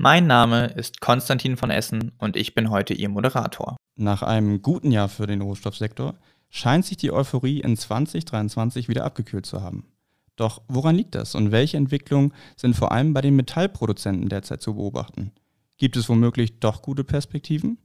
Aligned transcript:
Mein 0.00 0.28
Name 0.28 0.66
ist 0.66 1.00
Konstantin 1.00 1.56
von 1.56 1.70
Essen 1.70 2.12
und 2.18 2.36
ich 2.36 2.54
bin 2.54 2.70
heute 2.70 2.94
Ihr 2.94 3.08
Moderator. 3.08 3.76
Nach 3.96 4.22
einem 4.22 4.62
guten 4.62 4.92
Jahr 4.92 5.08
für 5.08 5.26
den 5.26 5.40
Rohstoffsektor 5.40 6.14
scheint 6.50 6.86
sich 6.86 6.98
die 6.98 7.10
Euphorie 7.10 7.58
in 7.62 7.76
2023 7.76 8.88
wieder 8.88 9.04
abgekühlt 9.04 9.44
zu 9.44 9.60
haben. 9.60 9.88
Doch 10.36 10.62
woran 10.68 10.94
liegt 10.94 11.16
das 11.16 11.34
und 11.34 11.50
welche 11.50 11.78
Entwicklungen 11.78 12.32
sind 12.54 12.76
vor 12.76 12.92
allem 12.92 13.12
bei 13.12 13.22
den 13.22 13.34
Metallproduzenten 13.34 14.28
derzeit 14.28 14.62
zu 14.62 14.76
beobachten? 14.76 15.32
Gibt 15.78 15.96
es 15.96 16.08
womöglich 16.08 16.60
doch 16.60 16.80
gute 16.80 17.02
Perspektiven? 17.02 17.78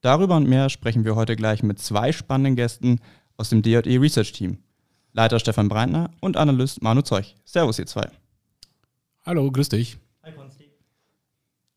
Darüber 0.00 0.34
und 0.34 0.48
mehr 0.48 0.68
sprechen 0.70 1.04
wir 1.04 1.14
heute 1.14 1.36
gleich 1.36 1.62
mit 1.62 1.78
zwei 1.78 2.10
spannenden 2.10 2.56
Gästen 2.56 2.98
aus 3.36 3.50
dem 3.50 3.62
DJE 3.62 4.00
Research 4.00 4.32
Team. 4.32 4.58
Leiter 5.12 5.38
Stefan 5.38 5.68
Breitner 5.68 6.10
und 6.20 6.36
Analyst 6.36 6.82
Manu 6.82 7.02
Zeug. 7.02 7.36
Servus, 7.44 7.78
ihr 7.78 7.86
zwei. 7.86 8.10
Hallo, 9.24 9.52
grüß 9.52 9.68
dich. 9.68 9.98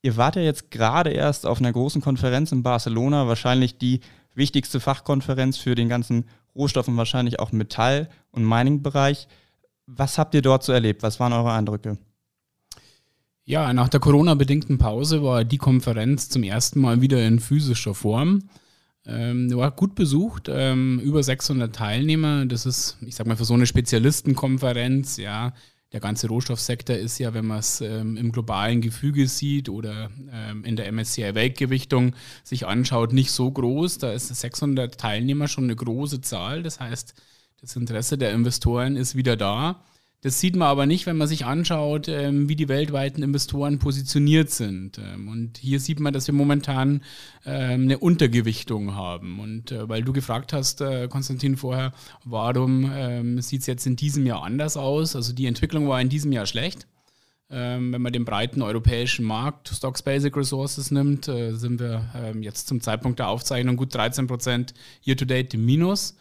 Ihr 0.01 0.17
wart 0.17 0.35
ja 0.35 0.41
jetzt 0.41 0.71
gerade 0.71 1.09
erst 1.09 1.45
auf 1.45 1.59
einer 1.59 1.71
großen 1.71 2.01
Konferenz 2.01 2.51
in 2.51 2.63
Barcelona, 2.63 3.27
wahrscheinlich 3.27 3.77
die 3.77 4.01
wichtigste 4.33 4.79
Fachkonferenz 4.79 5.57
für 5.57 5.75
den 5.75 5.89
ganzen 5.89 6.25
Rohstoff- 6.55 6.87
und 6.87 6.97
wahrscheinlich 6.97 7.39
auch 7.39 7.51
Metall- 7.51 8.09
und 8.31 8.47
Mining-Bereich. 8.47 9.27
Was 9.85 10.17
habt 10.17 10.35
ihr 10.35 10.41
dort 10.41 10.63
so 10.63 10.71
erlebt? 10.71 11.03
Was 11.03 11.19
waren 11.19 11.33
eure 11.33 11.51
Eindrücke? 11.51 11.97
Ja, 13.45 13.71
nach 13.71 13.87
der 13.87 14.01
Corona-bedingten 14.01 14.77
Pause 14.77 15.23
war 15.23 15.45
die 15.45 15.57
Konferenz 15.57 16.27
zum 16.29 16.43
ersten 16.43 16.81
Mal 16.81 17.01
wieder 17.01 17.25
in 17.25 17.39
physischer 17.39 17.93
Form. 17.95 18.49
Ähm, 19.05 19.49
war 19.55 19.71
gut 19.71 19.95
besucht, 19.95 20.49
ähm, 20.51 20.99
über 20.99 21.23
600 21.23 21.73
Teilnehmer. 21.73 22.45
Das 22.45 22.65
ist, 22.65 22.97
ich 22.99 23.15
sag 23.15 23.25
mal, 23.25 23.37
für 23.37 23.45
so 23.45 23.53
eine 23.53 23.65
Spezialistenkonferenz, 23.65 25.15
ja, 25.15 25.53
der 25.93 25.99
ganze 26.01 26.27
Rohstoffsektor 26.27 26.95
ist 26.95 27.17
ja, 27.17 27.33
wenn 27.33 27.45
man 27.45 27.59
es 27.59 27.79
ähm, 27.79 28.17
im 28.17 28.31
globalen 28.31 28.81
Gefüge 28.81 29.27
sieht 29.27 29.69
oder 29.69 30.09
ähm, 30.31 30.65
in 30.65 30.75
der 30.75 30.91
MSCI 30.91 31.33
Weltgewichtung 31.33 32.13
sich 32.43 32.67
anschaut, 32.67 33.13
nicht 33.13 33.31
so 33.31 33.49
groß. 33.49 33.99
Da 33.99 34.11
ist 34.11 34.27
600 34.27 34.99
Teilnehmer 34.99 35.47
schon 35.47 35.65
eine 35.65 35.75
große 35.75 36.21
Zahl. 36.21 36.61
Das 36.61 36.79
heißt, 36.79 37.13
das 37.61 37.75
Interesse 37.75 38.17
der 38.17 38.33
Investoren 38.33 38.97
ist 38.97 39.15
wieder 39.15 39.37
da. 39.37 39.83
Das 40.21 40.39
sieht 40.39 40.55
man 40.55 40.67
aber 40.67 40.87
nicht, 40.87 41.05
wenn 41.05 41.15
man 41.15 41.27
sich 41.27 41.45
anschaut, 41.45 42.07
ähm, 42.07 42.49
wie 42.49 42.55
die 42.55 42.67
weltweiten 42.67 43.21
Investoren 43.21 43.77
positioniert 43.77 44.49
sind. 44.49 44.97
Ähm, 44.97 45.27
und 45.27 45.59
hier 45.59 45.79
sieht 45.79 45.99
man, 45.99 46.11
dass 46.11 46.25
wir 46.25 46.33
momentan 46.33 47.03
ähm, 47.45 47.83
eine 47.83 47.99
Untergewichtung 47.99 48.95
haben. 48.95 49.39
Und 49.39 49.71
äh, 49.71 49.87
weil 49.87 50.01
du 50.01 50.13
gefragt 50.13 50.53
hast, 50.53 50.81
äh, 50.81 51.07
Konstantin, 51.07 51.55
vorher, 51.55 51.93
warum 52.25 52.91
ähm, 52.91 53.41
sieht 53.41 53.61
es 53.61 53.67
jetzt 53.67 53.85
in 53.85 53.95
diesem 53.95 54.25
Jahr 54.25 54.43
anders 54.43 54.75
aus? 54.75 55.15
Also 55.15 55.33
die 55.33 55.45
Entwicklung 55.45 55.87
war 55.87 56.01
in 56.01 56.09
diesem 56.09 56.31
Jahr 56.31 56.45
schlecht. 56.45 56.87
Wenn 57.49 58.01
man 58.01 58.11
den 58.11 58.25
breiten 58.25 58.61
europäischen 58.61 59.23
Markt, 59.23 59.69
Stocks 59.69 60.01
Basic 60.01 60.35
Resources 60.35 60.91
nimmt, 60.91 61.29
äh, 61.29 61.53
sind 61.53 61.79
wir 61.79 62.33
jetzt 62.41 62.67
zum 62.67 62.81
Zeitpunkt 62.81 63.19
der 63.19 63.29
Aufzeichnung 63.29 63.77
gut 63.77 63.95
13 63.95 64.27
Prozent 64.27 64.73
year-to-date 65.05 65.53
im 65.53 65.65
Minus. 65.65 66.17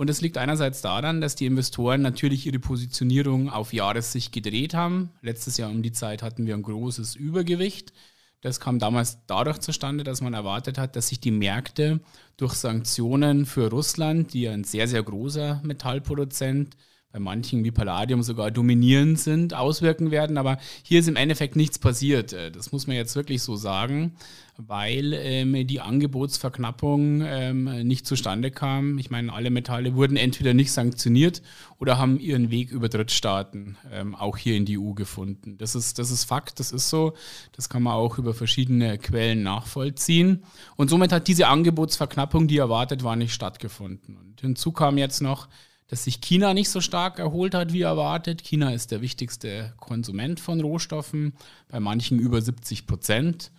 Und 0.00 0.08
es 0.08 0.22
liegt 0.22 0.38
einerseits 0.38 0.80
daran, 0.80 1.20
dass 1.20 1.34
die 1.34 1.44
Investoren 1.44 2.00
natürlich 2.00 2.46
ihre 2.46 2.58
Positionierung 2.58 3.50
auf 3.50 3.74
Jahressicht 3.74 4.32
gedreht 4.32 4.72
haben. 4.72 5.10
Letztes 5.20 5.58
Jahr 5.58 5.68
um 5.70 5.82
die 5.82 5.92
Zeit 5.92 6.22
hatten 6.22 6.46
wir 6.46 6.54
ein 6.54 6.62
großes 6.62 7.16
Übergewicht. 7.16 7.92
Das 8.40 8.60
kam 8.60 8.78
damals 8.78 9.18
dadurch 9.26 9.58
zustande, 9.58 10.02
dass 10.02 10.22
man 10.22 10.32
erwartet 10.32 10.78
hat, 10.78 10.96
dass 10.96 11.08
sich 11.08 11.20
die 11.20 11.30
Märkte 11.30 12.00
durch 12.38 12.54
Sanktionen 12.54 13.44
für 13.44 13.68
Russland, 13.68 14.32
die 14.32 14.48
ein 14.48 14.64
sehr, 14.64 14.88
sehr 14.88 15.02
großer 15.02 15.60
Metallproduzent 15.64 16.78
bei 17.12 17.18
manchen 17.18 17.64
wie 17.64 17.72
Palladium 17.72 18.22
sogar 18.22 18.50
dominierend 18.50 19.18
sind, 19.18 19.52
auswirken 19.52 20.10
werden. 20.10 20.38
Aber 20.38 20.58
hier 20.82 21.00
ist 21.00 21.08
im 21.08 21.16
Endeffekt 21.16 21.56
nichts 21.56 21.78
passiert. 21.78 22.32
Äh, 22.32 22.52
das 22.52 22.70
muss 22.72 22.86
man 22.86 22.96
jetzt 22.96 23.16
wirklich 23.16 23.42
so 23.42 23.56
sagen, 23.56 24.12
weil 24.56 25.14
ähm, 25.14 25.66
die 25.66 25.80
Angebotsverknappung 25.80 27.22
ähm, 27.24 27.64
nicht 27.86 28.06
zustande 28.06 28.50
kam. 28.50 28.98
Ich 28.98 29.10
meine, 29.10 29.32
alle 29.32 29.50
Metalle 29.50 29.96
wurden 29.96 30.16
entweder 30.16 30.54
nicht 30.54 30.70
sanktioniert 30.70 31.42
oder 31.78 31.98
haben 31.98 32.20
ihren 32.20 32.50
Weg 32.50 32.70
über 32.70 32.88
Drittstaaten 32.88 33.76
ähm, 33.90 34.14
auch 34.14 34.36
hier 34.36 34.56
in 34.56 34.64
die 34.64 34.78
EU 34.78 34.92
gefunden. 34.92 35.58
Das 35.58 35.74
ist, 35.74 35.98
das 35.98 36.12
ist 36.12 36.24
Fakt, 36.24 36.60
das 36.60 36.70
ist 36.70 36.90
so. 36.90 37.14
Das 37.52 37.68
kann 37.68 37.82
man 37.82 37.94
auch 37.94 38.18
über 38.18 38.34
verschiedene 38.34 38.98
Quellen 38.98 39.42
nachvollziehen. 39.42 40.44
Und 40.76 40.90
somit 40.90 41.10
hat 41.10 41.26
diese 41.26 41.48
Angebotsverknappung, 41.48 42.46
die 42.46 42.58
erwartet 42.58 43.02
war, 43.02 43.16
nicht 43.16 43.32
stattgefunden. 43.32 44.16
Und 44.16 44.40
hinzu 44.40 44.70
kam 44.70 44.96
jetzt 44.96 45.22
noch, 45.22 45.48
dass 45.90 46.04
sich 46.04 46.20
China 46.20 46.54
nicht 46.54 46.70
so 46.70 46.80
stark 46.80 47.18
erholt 47.18 47.52
hat 47.52 47.72
wie 47.72 47.82
erwartet. 47.82 48.44
China 48.44 48.72
ist 48.72 48.92
der 48.92 49.00
wichtigste 49.00 49.74
Konsument 49.76 50.38
von 50.38 50.60
Rohstoffen, 50.60 51.34
bei 51.66 51.80
manchen 51.80 52.20
über 52.20 52.40
70 52.40 52.86
Prozent. 52.86 53.50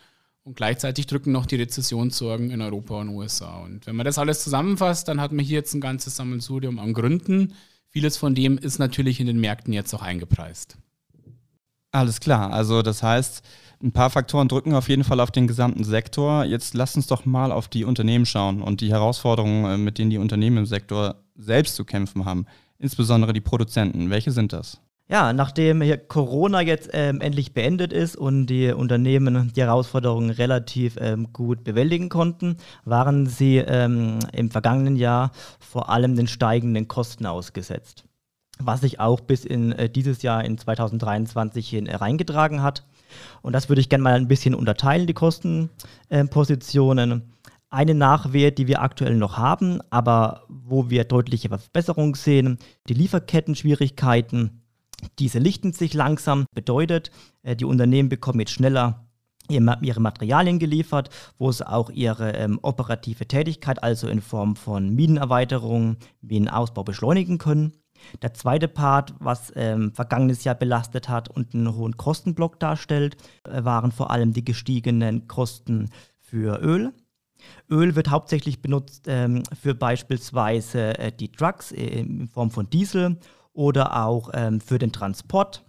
Und 0.43 0.55
gleichzeitig 0.55 1.07
drücken 1.07 1.33
noch 1.33 1.45
die 1.45 1.57
Rezessionssorgen 1.57 2.49
in 2.49 2.61
Europa 2.61 3.01
und 3.01 3.09
USA. 3.09 3.59
Und 3.59 3.85
wenn 3.85 3.97
man 3.97 4.05
das 4.05 4.17
alles 4.17 4.43
zusammenfasst, 4.43 5.09
dann 5.09 5.19
hat 5.19 5.33
man 5.33 5.43
hier 5.43 5.57
jetzt 5.57 5.73
ein 5.73 5.81
ganzes 5.81 6.15
Sammelsurium 6.15 6.79
an 6.79 6.93
Gründen. 6.93 7.53
Vieles 7.89 8.15
von 8.15 8.33
dem 8.33 8.57
ist 8.57 8.79
natürlich 8.79 9.19
in 9.19 9.27
den 9.27 9.41
Märkten 9.41 9.73
jetzt 9.73 9.93
auch 9.93 10.01
eingepreist. 10.01 10.77
Alles 11.91 12.19
klar. 12.19 12.53
Also 12.53 12.81
das 12.81 13.03
heißt, 13.03 13.43
ein 13.83 13.91
paar 13.91 14.09
Faktoren 14.09 14.47
drücken 14.47 14.73
auf 14.73 14.89
jeden 14.89 15.03
Fall 15.03 15.19
auf 15.19 15.31
den 15.31 15.47
gesamten 15.47 15.83
Sektor. 15.83 16.45
Jetzt 16.45 16.73
lass 16.73 16.95
uns 16.95 17.07
doch 17.07 17.25
mal 17.25 17.51
auf 17.51 17.67
die 17.67 17.83
Unternehmen 17.83 18.25
schauen 18.25 18.61
und 18.61 18.81
die 18.81 18.91
Herausforderungen, 18.91 19.65
äh, 19.65 19.77
mit 19.77 19.97
denen 19.97 20.09
die 20.09 20.17
Unternehmen 20.17 20.57
im 20.57 20.65
Sektor 20.65 21.15
selbst 21.35 21.75
zu 21.75 21.83
kämpfen 21.83 22.25
haben. 22.25 22.45
Insbesondere 22.77 23.33
die 23.33 23.41
Produzenten. 23.41 24.09
Welche 24.09 24.31
sind 24.31 24.53
das? 24.53 24.79
Ja, 25.09 25.33
nachdem 25.33 25.83
Corona 26.07 26.61
jetzt 26.61 26.91
ähm, 26.93 27.19
endlich 27.19 27.53
beendet 27.53 27.91
ist 27.91 28.15
und 28.15 28.45
die 28.45 28.71
Unternehmen 28.71 29.51
die 29.53 29.61
Herausforderungen 29.61 30.29
relativ 30.29 30.95
ähm, 31.01 31.33
gut 31.33 31.65
bewältigen 31.65 32.07
konnten, 32.07 32.55
waren 32.85 33.25
sie 33.25 33.57
ähm, 33.57 34.19
im 34.31 34.49
vergangenen 34.49 34.95
Jahr 34.95 35.31
vor 35.59 35.89
allem 35.89 36.15
den 36.15 36.27
steigenden 36.27 36.87
Kosten 36.87 37.25
ausgesetzt. 37.25 38.05
Was 38.65 38.81
sich 38.81 38.99
auch 38.99 39.21
bis 39.21 39.45
in 39.45 39.71
äh, 39.73 39.89
dieses 39.89 40.21
Jahr 40.21 40.43
in 40.43 40.57
2023 40.57 41.69
hin 41.69 41.87
reingetragen 41.87 42.61
hat. 42.61 42.85
Und 43.41 43.53
das 43.53 43.69
würde 43.69 43.81
ich 43.81 43.89
gerne 43.89 44.03
mal 44.03 44.13
ein 44.13 44.27
bisschen 44.27 44.55
unterteilen, 44.55 45.07
die 45.07 45.13
Kostenpositionen. 45.13 47.11
Äh, 47.11 47.21
eine 47.71 47.95
Nachwehe, 47.95 48.51
die 48.51 48.67
wir 48.67 48.81
aktuell 48.81 49.15
noch 49.15 49.37
haben, 49.37 49.79
aber 49.89 50.43
wo 50.49 50.89
wir 50.89 51.05
deutliche 51.05 51.47
Verbesserungen 51.47 52.15
sehen, 52.15 52.59
die 52.89 52.93
Lieferketten-Schwierigkeiten. 52.93 54.61
Diese 55.19 55.39
lichten 55.39 55.71
sich 55.71 55.93
langsam, 55.93 56.45
bedeutet, 56.53 57.11
äh, 57.43 57.55
die 57.55 57.65
Unternehmen 57.65 58.09
bekommen 58.09 58.41
jetzt 58.41 58.51
schneller 58.51 59.07
ihre 59.49 59.99
Materialien 59.99 60.59
geliefert, 60.59 61.09
wo 61.37 61.51
sie 61.51 61.67
auch 61.67 61.89
ihre 61.89 62.31
ähm, 62.33 62.59
operative 62.61 63.27
Tätigkeit, 63.27 63.83
also 63.83 64.07
in 64.07 64.21
Form 64.21 64.55
von 64.55 64.93
Minenerweiterung, 64.93 65.97
Minenausbau 66.21 66.83
beschleunigen 66.83 67.37
können. 67.37 67.73
Der 68.21 68.33
zweite 68.33 68.67
Part, 68.67 69.13
was 69.19 69.51
ähm, 69.55 69.93
vergangenes 69.93 70.43
Jahr 70.43 70.55
belastet 70.55 71.09
hat 71.09 71.29
und 71.29 71.53
einen 71.53 71.75
hohen 71.75 71.97
Kostenblock 71.97 72.59
darstellt, 72.59 73.17
äh, 73.43 73.63
waren 73.63 73.91
vor 73.91 74.11
allem 74.11 74.33
die 74.33 74.45
gestiegenen 74.45 75.27
Kosten 75.27 75.89
für 76.19 76.59
Öl. 76.61 76.93
Öl 77.69 77.95
wird 77.95 78.09
hauptsächlich 78.09 78.61
benutzt 78.61 79.05
ähm, 79.07 79.43
für 79.59 79.73
beispielsweise 79.73 80.97
äh, 80.99 81.11
die 81.11 81.31
Trucks 81.31 81.71
äh, 81.71 81.83
in 81.83 82.27
Form 82.27 82.51
von 82.51 82.69
Diesel 82.69 83.17
oder 83.53 84.05
auch 84.05 84.29
ähm, 84.33 84.61
für 84.61 84.79
den 84.79 84.91
Transport 84.91 85.63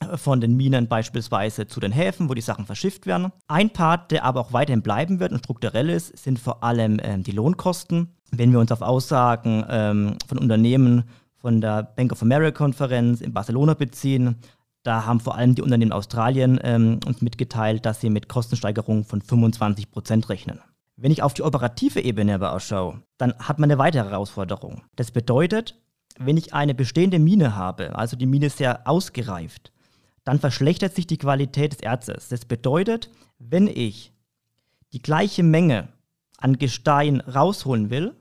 äh, 0.00 0.16
von 0.16 0.40
den 0.40 0.56
Minen 0.56 0.88
beispielsweise 0.88 1.66
zu 1.66 1.80
den 1.80 1.92
Häfen, 1.92 2.28
wo 2.28 2.34
die 2.34 2.40
Sachen 2.40 2.66
verschifft 2.66 3.06
werden. 3.06 3.32
Ein 3.48 3.70
Part, 3.70 4.10
der 4.10 4.24
aber 4.24 4.40
auch 4.40 4.52
weiterhin 4.52 4.82
bleiben 4.82 5.20
wird 5.20 5.32
und 5.32 5.40
strukturell 5.40 5.90
ist, 5.90 6.16
sind 6.18 6.38
vor 6.38 6.62
allem 6.62 7.00
ähm, 7.02 7.22
die 7.22 7.32
Lohnkosten. 7.32 8.14
Wenn 8.30 8.52
wir 8.52 8.60
uns 8.60 8.72
auf 8.72 8.82
Aussagen 8.82 9.64
ähm, 9.68 10.16
von 10.26 10.38
Unternehmen 10.38 11.04
von 11.38 11.60
der 11.60 11.82
Bank 11.82 12.12
of 12.12 12.22
America 12.22 12.58
Konferenz 12.58 13.20
in 13.20 13.32
Barcelona 13.32 13.74
beziehen, 13.74 14.36
da 14.82 15.04
haben 15.04 15.20
vor 15.20 15.34
allem 15.34 15.54
die 15.54 15.62
Unternehmen 15.62 15.92
Australien 15.92 16.58
ähm, 16.62 17.00
uns 17.06 17.20
mitgeteilt, 17.20 17.84
dass 17.84 18.00
sie 18.00 18.10
mit 18.10 18.28
Kostensteigerungen 18.28 19.04
von 19.04 19.20
25 19.20 19.90
Prozent 19.90 20.28
rechnen. 20.28 20.60
Wenn 20.96 21.12
ich 21.12 21.22
auf 21.22 21.34
die 21.34 21.42
operative 21.42 22.00
Ebene 22.00 22.34
aber 22.34 22.52
ausschaue, 22.52 23.02
dann 23.18 23.34
hat 23.38 23.58
man 23.58 23.70
eine 23.70 23.78
weitere 23.78 24.08
Herausforderung. 24.08 24.82
Das 24.96 25.10
bedeutet, 25.10 25.76
wenn 26.18 26.36
ich 26.36 26.54
eine 26.54 26.74
bestehende 26.74 27.18
Mine 27.18 27.54
habe, 27.54 27.96
also 27.96 28.16
die 28.16 28.26
Mine 28.26 28.50
sehr 28.50 28.88
ausgereift, 28.88 29.72
dann 30.24 30.40
verschlechtert 30.40 30.94
sich 30.94 31.06
die 31.06 31.18
Qualität 31.18 31.72
des 31.72 31.80
Erzes. 31.80 32.28
Das 32.28 32.44
bedeutet, 32.44 33.10
wenn 33.38 33.66
ich 33.68 34.12
die 34.92 35.02
gleiche 35.02 35.42
Menge 35.42 35.88
an 36.38 36.58
Gestein 36.58 37.20
rausholen 37.20 37.90
will, 37.90 38.14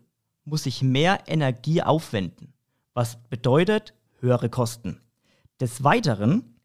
muss 0.46 0.66
ich 0.66 0.82
mehr 0.82 1.20
Energie 1.28 1.82
aufwenden, 1.82 2.54
was 2.98 3.18
bedeutet 3.30 3.94
höhere 4.20 4.50
Kosten. 4.50 5.00
Des 5.62 5.84
Weiteren 5.84 6.56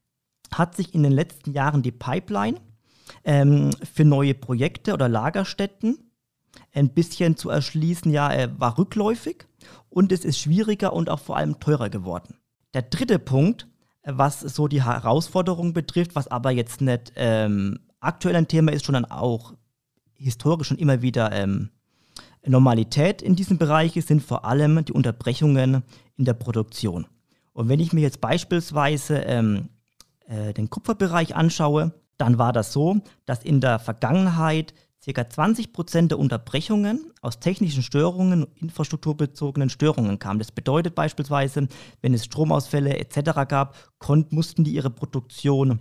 hat 0.50 0.74
sich 0.74 0.94
in 0.94 1.02
den 1.02 1.12
letzten 1.12 1.52
Jahren 1.52 1.82
die 1.82 1.92
Pipeline 1.92 2.58
ähm, 3.22 3.70
für 3.92 4.06
neue 4.06 4.32
Projekte 4.32 4.94
oder 4.94 5.10
Lagerstätten 5.10 5.98
ein 6.72 6.94
bisschen 6.94 7.36
zu 7.36 7.50
erschließen, 7.50 8.10
ja, 8.10 8.32
äh, 8.32 8.48
war 8.58 8.78
rückläufig 8.78 9.46
und 9.90 10.10
es 10.10 10.24
ist 10.24 10.38
schwieriger 10.38 10.94
und 10.94 11.10
auch 11.10 11.20
vor 11.20 11.36
allem 11.36 11.60
teurer 11.60 11.90
geworden. 11.90 12.38
Der 12.72 12.82
dritte 12.82 13.18
Punkt, 13.18 13.68
was 14.02 14.40
so 14.40 14.68
die 14.68 14.82
Herausforderung 14.82 15.74
betrifft, 15.74 16.14
was 16.14 16.28
aber 16.28 16.50
jetzt 16.50 16.80
nicht 16.80 17.12
ähm, 17.16 17.78
aktuell 18.00 18.36
ein 18.36 18.48
Thema 18.48 18.72
ist, 18.72 18.86
sondern 18.86 19.04
auch 19.04 19.52
historisch 20.14 20.68
schon 20.68 20.78
immer 20.78 21.02
wieder 21.02 21.30
ähm, 21.32 21.68
Normalität 22.44 23.22
in 23.22 23.36
diesem 23.36 23.58
Bereich 23.58 23.92
sind 24.04 24.22
vor 24.22 24.44
allem 24.44 24.84
die 24.84 24.92
Unterbrechungen 24.92 25.82
in 26.16 26.24
der 26.24 26.34
Produktion. 26.34 27.06
Und 27.52 27.68
wenn 27.68 27.80
ich 27.80 27.92
mir 27.92 28.00
jetzt 28.00 28.20
beispielsweise 28.20 29.18
ähm, 29.18 29.68
äh, 30.26 30.52
den 30.52 30.70
Kupferbereich 30.70 31.36
anschaue, 31.36 31.92
dann 32.16 32.38
war 32.38 32.52
das 32.52 32.72
so, 32.72 32.98
dass 33.26 33.44
in 33.44 33.60
der 33.60 33.78
Vergangenheit 33.78 34.74
ca. 35.04 35.22
20% 35.22 36.08
der 36.08 36.18
Unterbrechungen 36.18 37.12
aus 37.20 37.40
technischen 37.40 37.82
Störungen, 37.82 38.46
infrastrukturbezogenen 38.60 39.68
Störungen 39.68 40.18
kamen. 40.18 40.38
Das 40.38 40.52
bedeutet 40.52 40.94
beispielsweise, 40.94 41.68
wenn 42.00 42.14
es 42.14 42.24
Stromausfälle 42.24 42.96
etc. 42.96 43.32
gab, 43.48 43.76
mussten 44.30 44.64
die 44.64 44.72
ihre 44.72 44.90
Produktion 44.90 45.80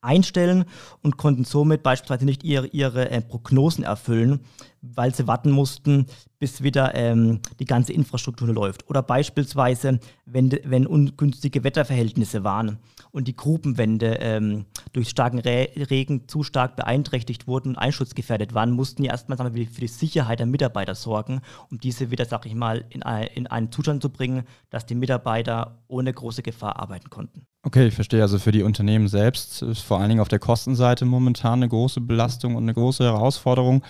einstellen 0.00 0.64
und 1.02 1.16
konnten 1.16 1.44
somit 1.44 1.82
beispielsweise 1.82 2.24
nicht 2.24 2.44
ihre, 2.44 2.68
ihre 2.68 3.10
äh, 3.10 3.20
Prognosen 3.20 3.84
erfüllen, 3.84 4.40
weil 4.80 5.14
sie 5.14 5.26
warten 5.26 5.50
mussten, 5.50 6.06
bis 6.38 6.62
wieder 6.62 6.94
ähm, 6.94 7.40
die 7.58 7.64
ganze 7.64 7.92
Infrastruktur 7.92 8.48
läuft. 8.48 8.88
Oder 8.88 9.02
beispielsweise, 9.02 9.98
wenn, 10.24 10.56
wenn 10.64 10.86
ungünstige 10.86 11.64
Wetterverhältnisse 11.64 12.44
waren 12.44 12.78
und 13.10 13.28
die 13.28 13.36
Grubenwände 13.36 14.18
ähm, 14.20 14.66
durch 14.92 15.08
starken 15.08 15.40
Re 15.40 15.68
Regen 15.90 16.28
zu 16.28 16.42
stark 16.42 16.76
beeinträchtigt 16.76 17.46
wurden 17.46 17.70
und 17.70 17.78
einschutzgefährdet 17.78 18.54
waren, 18.54 18.70
mussten 18.70 19.02
die 19.02 19.08
erstmal 19.08 19.54
wir, 19.54 19.66
für 19.66 19.80
die 19.80 19.88
Sicherheit 19.88 20.38
der 20.38 20.46
Mitarbeiter 20.46 20.94
sorgen, 20.94 21.40
um 21.70 21.78
diese 21.78 22.10
wieder, 22.10 22.24
sag 22.24 22.46
ich 22.46 22.54
mal, 22.54 22.84
in, 22.90 23.02
in 23.34 23.46
einen 23.46 23.72
Zustand 23.72 24.02
zu 24.02 24.10
bringen, 24.10 24.44
dass 24.70 24.86
die 24.86 24.94
Mitarbeiter 24.94 25.82
ohne 25.88 26.12
große 26.12 26.42
Gefahr 26.42 26.78
arbeiten 26.78 27.10
konnten. 27.10 27.46
Okay, 27.64 27.88
ich 27.88 27.94
verstehe. 27.94 28.22
Also 28.22 28.38
für 28.38 28.52
die 28.52 28.62
Unternehmen 28.62 29.08
selbst 29.08 29.62
ist 29.62 29.80
vor 29.80 29.98
allen 29.98 30.08
Dingen 30.08 30.20
auf 30.20 30.28
der 30.28 30.38
Kostenseite 30.38 31.04
momentan 31.04 31.54
eine 31.54 31.68
große 31.68 32.00
Belastung 32.00 32.54
und 32.54 32.62
eine 32.62 32.72
große 32.72 33.02
Herausforderung. 33.02 33.82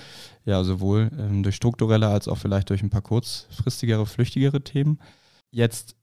Ja, 0.48 0.64
sowohl 0.64 1.10
ähm, 1.18 1.42
durch 1.42 1.56
strukturelle 1.56 2.08
als 2.08 2.26
auch 2.26 2.38
vielleicht 2.38 2.70
durch 2.70 2.82
ein 2.82 2.88
paar 2.88 3.02
kurzfristigere, 3.02 4.06
flüchtigere 4.06 4.62
Themen. 4.62 4.98
Jetzt 5.50 5.94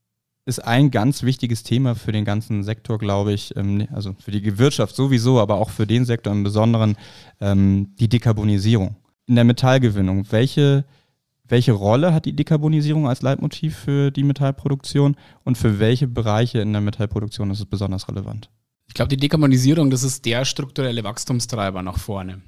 ist 0.45 0.59
ein 0.63 0.91
ganz 0.91 1.23
wichtiges 1.23 1.63
Thema 1.63 1.95
für 1.95 2.11
den 2.11 2.25
ganzen 2.25 2.63
Sektor, 2.63 2.99
glaube 2.99 3.33
ich, 3.33 3.55
ähm, 3.55 3.87
also 3.91 4.15
für 4.19 4.29
die 4.29 4.59
Wirtschaft 4.59 4.95
sowieso, 4.95 5.39
aber 5.39 5.55
auch 5.55 5.71
für 5.71 5.87
den 5.87 6.05
Sektor 6.05 6.31
im 6.31 6.43
Besonderen, 6.43 6.95
ähm, 7.41 7.95
die 7.95 8.07
Dekarbonisierung. 8.07 8.97
In 9.25 9.33
der 9.33 9.45
Metallgewinnung, 9.45 10.31
welche 10.31 10.85
welche 11.47 11.71
Rolle 11.71 12.13
hat 12.13 12.25
die 12.25 12.35
Dekarbonisierung 12.35 13.07
als 13.07 13.23
Leitmotiv 13.23 13.75
für 13.75 14.11
die 14.11 14.23
Metallproduktion 14.23 15.15
und 15.43 15.57
für 15.57 15.79
welche 15.79 16.07
Bereiche 16.07 16.59
in 16.59 16.71
der 16.71 16.81
Metallproduktion 16.81 17.49
ist 17.49 17.61
es 17.61 17.65
besonders 17.65 18.07
relevant? 18.07 18.51
Ich 18.87 18.93
glaube, 18.93 19.09
die 19.09 19.17
Dekarbonisierung, 19.17 19.89
das 19.89 20.03
ist 20.03 20.23
der 20.23 20.45
strukturelle 20.45 21.03
Wachstumstreiber 21.03 21.81
nach 21.81 21.97
vorne. 21.97 22.43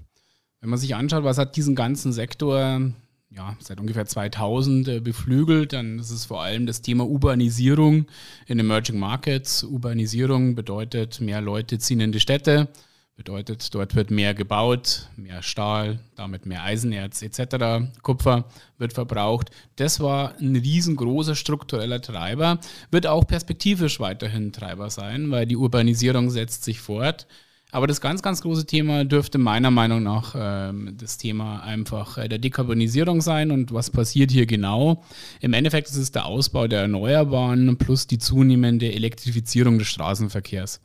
Wenn 0.59 0.69
man 0.69 0.79
sich 0.79 0.95
anschaut, 0.95 1.23
was 1.23 1.37
hat 1.37 1.55
diesen 1.55 1.75
ganzen 1.75 2.11
Sektor 2.11 2.91
ja, 3.29 3.57
seit 3.59 3.79
ungefähr 3.79 4.05
2000 4.05 4.87
äh, 4.87 4.99
beflügelt, 4.99 5.73
dann 5.73 5.99
ist 5.99 6.11
es 6.11 6.25
vor 6.25 6.41
allem 6.41 6.65
das 6.65 6.81
Thema 6.81 7.05
Urbanisierung 7.05 8.07
in 8.47 8.59
Emerging 8.59 8.97
Markets. 8.97 9.63
Urbanisierung 9.63 10.55
bedeutet, 10.55 11.19
mehr 11.21 11.41
Leute 11.41 11.77
ziehen 11.77 11.99
in 11.99 12.11
die 12.11 12.21
Städte, 12.21 12.69
Bedeutet, 13.17 13.73
dort 13.73 13.95
wird 13.95 14.11
mehr 14.11 14.35
gebaut, 14.35 15.07
mehr 15.15 15.41
Stahl, 15.41 15.97
damit 16.15 16.45
mehr 16.45 16.61
Eisenerz 16.61 17.23
etc., 17.23 17.89
Kupfer 18.03 18.45
wird 18.77 18.93
verbraucht. 18.93 19.49
Das 19.75 19.99
war 19.99 20.37
ein 20.37 20.55
riesengroßer 20.55 21.33
struktureller 21.33 21.99
Treiber, 21.99 22.59
wird 22.91 23.07
auch 23.07 23.25
perspektivisch 23.25 23.99
weiterhin 23.99 24.53
Treiber 24.53 24.91
sein, 24.91 25.31
weil 25.31 25.47
die 25.47 25.57
Urbanisierung 25.57 26.29
setzt 26.29 26.63
sich 26.63 26.79
fort. 26.79 27.25
Aber 27.71 27.85
das 27.85 27.99
ganz, 27.99 28.21
ganz 28.21 28.41
große 28.41 28.65
Thema 28.65 29.03
dürfte 29.03 29.37
meiner 29.37 29.71
Meinung 29.71 30.01
nach 30.01 30.35
ähm, 30.37 30.95
das 30.97 31.17
Thema 31.17 31.59
einfach 31.63 32.17
äh, 32.17 32.29
der 32.29 32.39
Dekarbonisierung 32.39 33.21
sein. 33.21 33.51
Und 33.51 33.73
was 33.73 33.89
passiert 33.89 34.31
hier 34.31 34.45
genau? 34.45 35.03
Im 35.41 35.53
Endeffekt 35.53 35.89
ist 35.89 35.97
es 35.97 36.11
der 36.11 36.25
Ausbau 36.25 36.67
der 36.67 36.81
Erneuerbaren 36.81 37.77
plus 37.77 38.07
die 38.07 38.19
zunehmende 38.19 38.93
Elektrifizierung 38.93 39.79
des 39.79 39.87
Straßenverkehrs. 39.89 40.79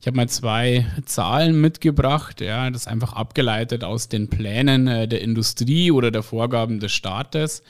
Ich 0.00 0.06
habe 0.06 0.16
mal 0.16 0.28
zwei 0.28 0.86
Zahlen 1.04 1.60
mitgebracht, 1.60 2.40
ja, 2.40 2.70
das 2.70 2.86
einfach 2.86 3.12
abgeleitet 3.12 3.84
aus 3.84 4.08
den 4.08 4.28
Plänen 4.28 4.88
äh, 4.88 5.06
der 5.06 5.20
Industrie 5.20 5.90
oder 5.90 6.10
der 6.10 6.22
Vorgaben 6.22 6.80
des 6.80 6.92
Staates. 6.92 7.62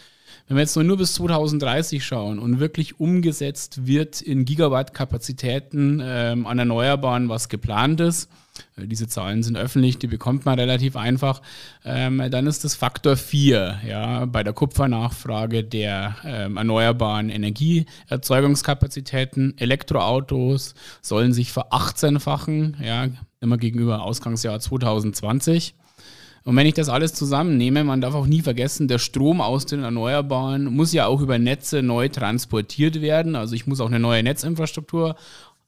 Wenn 0.52 0.58
wir 0.58 0.64
jetzt 0.64 0.76
nur 0.76 0.98
bis 0.98 1.14
2030 1.14 2.04
schauen 2.04 2.38
und 2.38 2.60
wirklich 2.60 3.00
umgesetzt 3.00 3.86
wird 3.86 4.20
in 4.20 4.44
Gigawatt-Kapazitäten 4.44 6.02
ähm, 6.04 6.46
an 6.46 6.58
Erneuerbaren, 6.58 7.30
was 7.30 7.48
geplant 7.48 8.02
ist, 8.02 8.28
äh, 8.76 8.86
diese 8.86 9.08
Zahlen 9.08 9.42
sind 9.42 9.56
öffentlich, 9.56 9.98
die 9.98 10.08
bekommt 10.08 10.44
man 10.44 10.58
relativ 10.58 10.94
einfach. 10.94 11.40
Ähm, 11.86 12.22
dann 12.30 12.46
ist 12.46 12.64
das 12.64 12.74
Faktor 12.74 13.16
4 13.16 13.80
ja, 13.88 14.26
bei 14.26 14.42
der 14.42 14.52
Kupfernachfrage 14.52 15.64
der 15.64 16.16
ähm, 16.22 16.58
erneuerbaren 16.58 17.30
Energieerzeugungskapazitäten. 17.30 19.56
Elektroautos 19.56 20.74
sollen 21.00 21.32
sich 21.32 21.50
verachtzehnfachen, 21.50 22.76
ja, 22.84 23.06
immer 23.40 23.56
gegenüber 23.56 24.02
Ausgangsjahr 24.02 24.60
2020. 24.60 25.76
Und 26.44 26.56
wenn 26.56 26.66
ich 26.66 26.74
das 26.74 26.88
alles 26.88 27.14
zusammennehme, 27.14 27.84
man 27.84 28.00
darf 28.00 28.14
auch 28.14 28.26
nie 28.26 28.40
vergessen, 28.40 28.88
der 28.88 28.98
Strom 28.98 29.40
aus 29.40 29.66
den 29.66 29.82
Erneuerbaren 29.82 30.64
muss 30.64 30.92
ja 30.92 31.06
auch 31.06 31.20
über 31.20 31.38
Netze 31.38 31.82
neu 31.82 32.08
transportiert 32.08 33.00
werden. 33.00 33.36
Also 33.36 33.54
ich 33.54 33.66
muss 33.66 33.80
auch 33.80 33.86
eine 33.86 34.00
neue 34.00 34.22
Netzinfrastruktur 34.22 35.16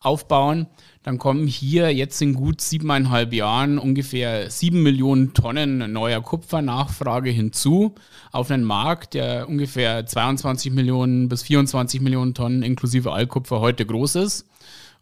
aufbauen, 0.04 0.66
dann 1.02 1.18
kommen 1.18 1.46
hier 1.46 1.92
jetzt 1.94 2.20
in 2.20 2.34
gut 2.34 2.60
siebeneinhalb 2.60 3.32
Jahren 3.32 3.78
ungefähr 3.78 4.50
sieben 4.50 4.82
Millionen 4.82 5.32
Tonnen 5.34 5.93
neuer 5.93 6.20
Kupfernachfrage 6.20 7.31
hinzu 7.31 7.94
auf 8.31 8.50
einen 8.50 8.64
Markt, 8.64 9.14
der 9.14 9.48
ungefähr 9.48 10.04
22 10.06 10.72
Millionen 10.72 11.28
bis 11.28 11.43
24 11.43 12.00
Millionen 12.00 12.34
Tonnen 12.34 12.62
inklusive 12.62 13.12
Altkupfer 13.12 13.60
heute 13.60 13.86
groß 13.86 14.16
ist. 14.16 14.46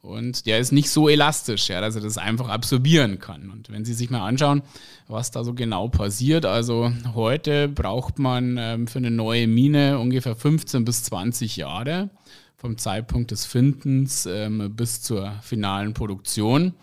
Und 0.03 0.47
der 0.47 0.59
ist 0.59 0.73
nicht 0.73 0.91
so 0.91 1.09
elastisch, 1.09 1.69
ja, 1.69 1.81
dass 1.81 1.95
er 1.95 2.01
das 2.01 2.19
einfach 2.19 2.49
absorbieren 2.49 3.21
kann. 3.21 3.51
Und 3.51 3.71
wenn 3.71 3.85
Sie 3.85 3.95
sich 3.95 4.11
mal 4.11 4.27
anschauen, 4.27 4.63
was 5.07 5.31
da 5.31 5.45
so 5.45 5.55
genau 5.55 5.89
passiert, 5.89 6.45
also 6.45 6.93
heute 7.15 7.69
braucht 7.69 8.19
man 8.19 8.57
ähm, 8.59 8.89
für 8.89 8.99
eine 8.99 9.13
neue 9.13 9.47
Mine 9.47 10.01
ungefähr 10.01 10.35
15 10.35 10.85
bis 10.85 11.05
20 11.05 11.57
Jahre 11.57 12.11
vom 12.57 12.79
Zeitpunkt 12.79 13.31
des 13.31 13.47
Findens 13.47 14.27
ähm, 14.27 14.75
bis 14.75 15.03
zur 15.03 15.35
finalen 15.41 15.95
Produktion. 15.95 16.75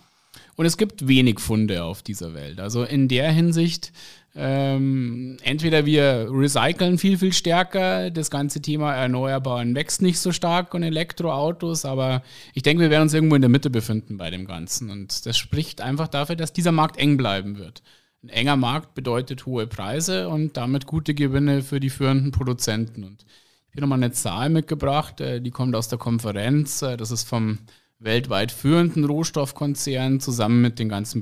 Und 0.56 0.66
es 0.66 0.78
gibt 0.78 1.08
wenig 1.08 1.42
Funde 1.42 1.84
auf 1.84 2.02
dieser 2.02 2.34
Welt. 2.34 2.62
Also 2.62 2.84
in 2.84 3.10
der 3.10 3.32
Hinsicht, 3.34 3.92
ähm, 4.42 5.36
entweder 5.44 5.86
wir 5.86 6.30
recyceln 6.32 6.98
viel, 6.98 7.18
viel 7.18 7.34
stärker, 7.34 8.10
das 8.10 8.32
ganze 8.32 8.62
Thema 8.62 8.94
Erneuerbaren 8.96 9.76
wächst 9.76 10.02
nicht 10.02 10.18
so 10.18 10.32
stark 10.32 10.74
und 10.74 10.84
Elektroautos, 10.84 11.84
aber 11.84 12.24
ich 12.54 12.64
denke, 12.64 12.82
wir 12.84 12.90
werden 12.90 13.04
uns 13.04 13.14
irgendwo 13.14 13.36
in 13.36 13.42
der 13.42 13.50
Mitte 13.50 13.70
befinden 13.70 14.16
bei 14.16 14.30
dem 14.30 14.46
Ganzen. 14.46 14.92
Und 14.92 15.26
das 15.26 15.38
spricht 15.38 15.82
einfach 15.82 16.08
dafür, 16.08 16.38
dass 16.38 16.54
dieser 16.54 16.72
Markt 16.72 16.98
eng 16.98 17.18
bleiben 17.18 17.58
wird. 17.58 17.84
Ein 18.24 18.30
enger 18.30 18.56
Markt 18.56 18.96
bedeutet 18.96 19.46
hohe 19.46 19.68
Preise 19.68 20.30
und 20.30 20.56
damit 20.56 20.86
gute 20.86 21.14
Gewinne 21.14 21.62
für 21.62 21.82
die 21.82 21.90
führenden 21.90 22.32
Produzenten. 22.32 23.04
Und 23.04 23.26
ich 23.68 23.74
habe 23.74 23.82
nochmal 23.82 24.00
eine 24.00 24.14
Zahl 24.14 24.50
mitgebracht, 24.50 25.20
äh, 25.20 25.42
die 25.42 25.52
kommt 25.52 25.76
aus 25.76 25.90
der 25.90 26.00
Konferenz. 26.00 26.82
Äh, 26.82 26.96
das 26.96 27.12
ist 27.12 27.26
vom 27.26 27.60
weltweit 28.00 28.54
führenden 28.54 29.04
Rohstoffkonzern 29.04 30.22
zusammen 30.22 30.62
mit 30.62 30.80
den 30.80 30.88
ganzen 30.88 31.20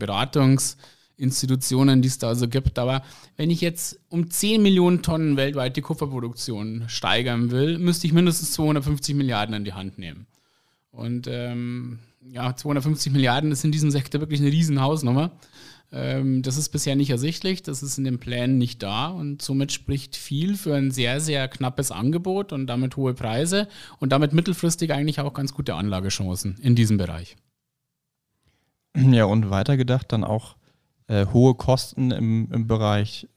Beratungsinstitutionen, 1.17 2.01
die 2.01 2.07
es 2.07 2.19
da 2.19 2.29
also 2.29 2.47
gibt. 2.47 2.79
Aber 2.79 3.03
wenn 3.35 3.49
ich 3.49 3.61
jetzt 3.61 3.99
um 4.09 4.29
10 4.29 4.61
Millionen 4.61 5.01
Tonnen 5.01 5.37
weltweit 5.37 5.75
die 5.75 5.81
Kupferproduktion 5.81 6.85
steigern 6.87 7.51
will, 7.51 7.77
müsste 7.79 8.07
ich 8.07 8.13
mindestens 8.13 8.51
250 8.53 9.15
Milliarden 9.15 9.55
in 9.55 9.65
die 9.65 9.73
Hand 9.73 9.97
nehmen. 9.97 10.27
Und 10.91 11.27
ähm, 11.27 11.99
ja, 12.31 12.55
250 12.55 13.11
Milliarden 13.11 13.51
ist 13.51 13.63
in 13.63 13.71
diesem 13.71 13.91
Sektor 13.91 14.21
wirklich 14.21 14.39
eine 14.39 14.51
Riesenhausnummer. 14.51 15.31
Ähm, 15.91 16.41
das 16.41 16.57
ist 16.57 16.69
bisher 16.69 16.95
nicht 16.95 17.09
ersichtlich, 17.09 17.63
das 17.63 17.81
ist 17.81 17.97
in 17.97 18.03
den 18.03 18.19
Plänen 18.19 18.57
nicht 18.57 18.83
da 18.83 19.07
und 19.07 19.41
somit 19.41 19.71
spricht 19.71 20.17
viel 20.17 20.57
für 20.57 20.75
ein 20.75 20.91
sehr, 20.91 21.21
sehr 21.21 21.47
knappes 21.47 21.91
Angebot 21.91 22.51
und 22.51 22.67
damit 22.67 22.97
hohe 22.97 23.13
Preise 23.13 23.69
und 23.99 24.11
damit 24.11 24.33
mittelfristig 24.33 24.91
eigentlich 24.91 25.21
auch 25.21 25.33
ganz 25.33 25.53
gute 25.53 25.75
Anlagechancen 25.75 26.57
in 26.61 26.75
diesem 26.75 26.97
Bereich. 26.97 27.37
Ja, 28.97 29.25
und 29.25 29.49
weitergedacht 29.49 30.11
dann 30.11 30.25
auch 30.25 30.57
äh, 31.07 31.25
hohe 31.33 31.55
Kosten 31.55 32.11
im, 32.11 32.49
im 32.51 32.67
Bereich 32.67 33.27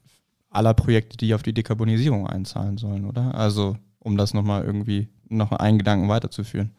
aller 0.49 0.73
Projekte, 0.73 1.17
die 1.17 1.33
auf 1.33 1.43
die 1.43 1.53
Dekarbonisierung 1.53 2.27
einzahlen 2.27 2.77
sollen, 2.77 3.05
oder? 3.05 3.33
Also, 3.35 3.77
um 3.99 4.17
das 4.17 4.33
nochmal 4.33 4.63
irgendwie 4.63 5.07
noch 5.29 5.51
einen 5.51 5.77
Gedanken 5.77 6.09
weiterzuführen. 6.09 6.71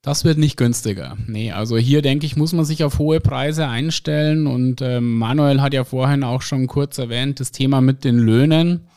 Das 0.00 0.24
wird 0.24 0.36
nicht 0.36 0.56
günstiger. 0.56 1.16
Nee, 1.28 1.52
also 1.52 1.76
hier 1.76 2.02
denke 2.02 2.26
ich, 2.26 2.34
muss 2.34 2.52
man 2.52 2.64
sich 2.64 2.82
auf 2.82 2.98
hohe 2.98 3.20
Preise 3.20 3.68
einstellen. 3.68 4.48
Und 4.48 4.80
äh, 4.80 5.00
Manuel 5.00 5.60
hat 5.60 5.74
ja 5.74 5.84
vorhin 5.84 6.24
auch 6.24 6.42
schon 6.42 6.66
kurz 6.66 6.98
erwähnt, 6.98 7.38
das 7.38 7.52
Thema 7.52 7.80
mit 7.80 8.02
den 8.02 8.18
Löhnen. 8.18 8.88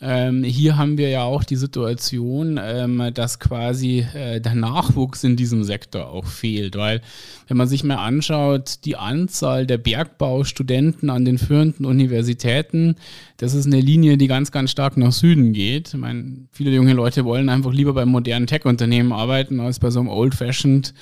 Ähm, 0.00 0.44
hier 0.44 0.76
haben 0.76 0.96
wir 0.96 1.08
ja 1.08 1.24
auch 1.24 1.42
die 1.42 1.56
Situation, 1.56 2.60
ähm, 2.62 3.10
dass 3.14 3.40
quasi 3.40 4.06
äh, 4.14 4.40
der 4.40 4.54
Nachwuchs 4.54 5.24
in 5.24 5.34
diesem 5.34 5.64
Sektor 5.64 6.10
auch 6.10 6.26
fehlt, 6.26 6.76
weil 6.76 7.00
wenn 7.48 7.56
man 7.56 7.66
sich 7.66 7.82
mal 7.82 7.96
anschaut, 7.96 8.84
die 8.84 8.94
Anzahl 8.94 9.66
der 9.66 9.78
Bergbaustudenten 9.78 11.10
an 11.10 11.24
den 11.24 11.36
führenden 11.36 11.84
Universitäten, 11.84 12.94
das 13.38 13.54
ist 13.54 13.66
eine 13.66 13.80
Linie, 13.80 14.18
die 14.18 14.28
ganz, 14.28 14.52
ganz 14.52 14.70
stark 14.70 14.96
nach 14.96 15.10
Süden 15.10 15.52
geht. 15.52 15.88
Ich 15.88 16.00
meine, 16.00 16.46
viele 16.52 16.70
junge 16.70 16.92
Leute 16.92 17.24
wollen 17.24 17.48
einfach 17.48 17.72
lieber 17.72 17.92
beim 17.92 18.10
modernen 18.10 18.46
Tech-Unternehmen 18.46 19.12
arbeiten, 19.12 19.58
als 19.58 19.80
bei 19.80 19.90
so 19.90 19.98
einem 19.98 20.10
old-fashioned 20.10 20.94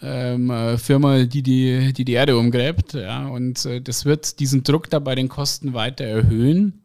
ähm, 0.00 0.50
äh, 0.50 0.78
Firma, 0.78 1.24
die 1.24 1.42
die, 1.42 1.92
die 1.92 2.04
die 2.04 2.12
Erde 2.12 2.38
umgräbt. 2.38 2.92
Ja, 2.92 3.26
und 3.26 3.64
äh, 3.66 3.80
das 3.80 4.04
wird 4.04 4.38
diesen 4.38 4.62
Druck 4.62 4.90
da 4.90 5.00
bei 5.00 5.16
den 5.16 5.28
Kosten 5.28 5.74
weiter 5.74 6.04
erhöhen. 6.04 6.83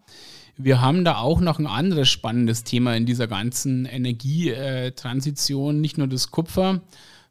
Wir 0.61 0.81
haben 0.81 1.05
da 1.05 1.19
auch 1.19 1.39
noch 1.39 1.57
ein 1.57 1.67
anderes 1.67 2.09
spannendes 2.09 2.65
Thema 2.65 2.93
in 2.93 3.05
dieser 3.05 3.27
ganzen 3.27 3.85
Energietransition, 3.85 5.79
nicht 5.79 5.97
nur 5.97 6.07
das 6.07 6.31
Kupfer, 6.31 6.81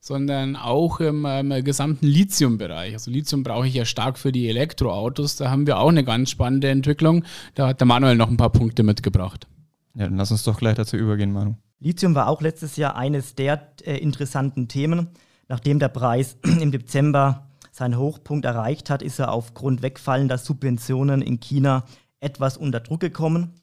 sondern 0.01 0.57
auch 0.57 1.01
im, 1.01 1.27
im 1.27 1.63
gesamten 1.63 2.07
Lithium-Bereich. 2.07 2.95
Also 2.95 3.11
Lithium 3.11 3.43
brauche 3.43 3.67
ich 3.67 3.75
ja 3.75 3.85
stark 3.85 4.19
für 4.19 4.33
die 4.33 4.49
Elektroautos. 4.49 5.37
Da 5.37 5.51
haben 5.51 5.67
wir 5.67 5.79
auch 5.79 5.91
eine 5.91 6.05
ganz 6.05 6.31
spannende 6.31 6.71
Entwicklung. 6.71 7.23
Da 7.55 7.69
hat 7.69 7.81
der 7.81 7.87
Manuel 7.87 8.17
noch 8.17 8.31
ein 8.31 8.39
paar 8.39 8.49
Punkte 8.49 8.83
mitgebracht. 8.83 9.47
Ja, 9.95 10.07
dann 10.07 10.17
lass 10.17 10.31
uns 10.31 10.45
doch 10.45 10.57
gleich 10.57 10.77
dazu 10.77 10.97
übergehen, 10.97 11.31
Manu. 11.31 11.55
Lithium 11.81 12.15
war 12.15 12.29
auch 12.29 12.41
letztes 12.41 12.77
Jahr 12.77 12.97
eines 12.97 13.35
der 13.35 13.75
äh, 13.85 13.99
interessanten 13.99 14.69
Themen. 14.69 15.09
Nachdem 15.49 15.79
der 15.81 15.89
Preis 15.89 16.39
im 16.61 16.73
Dezember 16.73 17.47
seinen 17.73 17.99
Hochpunkt 17.99 18.47
erreicht 18.47 18.89
hat, 18.89 19.03
ist 19.03 19.19
er 19.19 19.33
aufgrund 19.33 19.83
wegfallender 19.83 20.39
Subventionen 20.39 21.21
in 21.21 21.41
China 21.41 21.85
etwas 22.21 22.57
unter 22.57 22.81
Druck 22.81 23.01
gekommen 23.01 23.55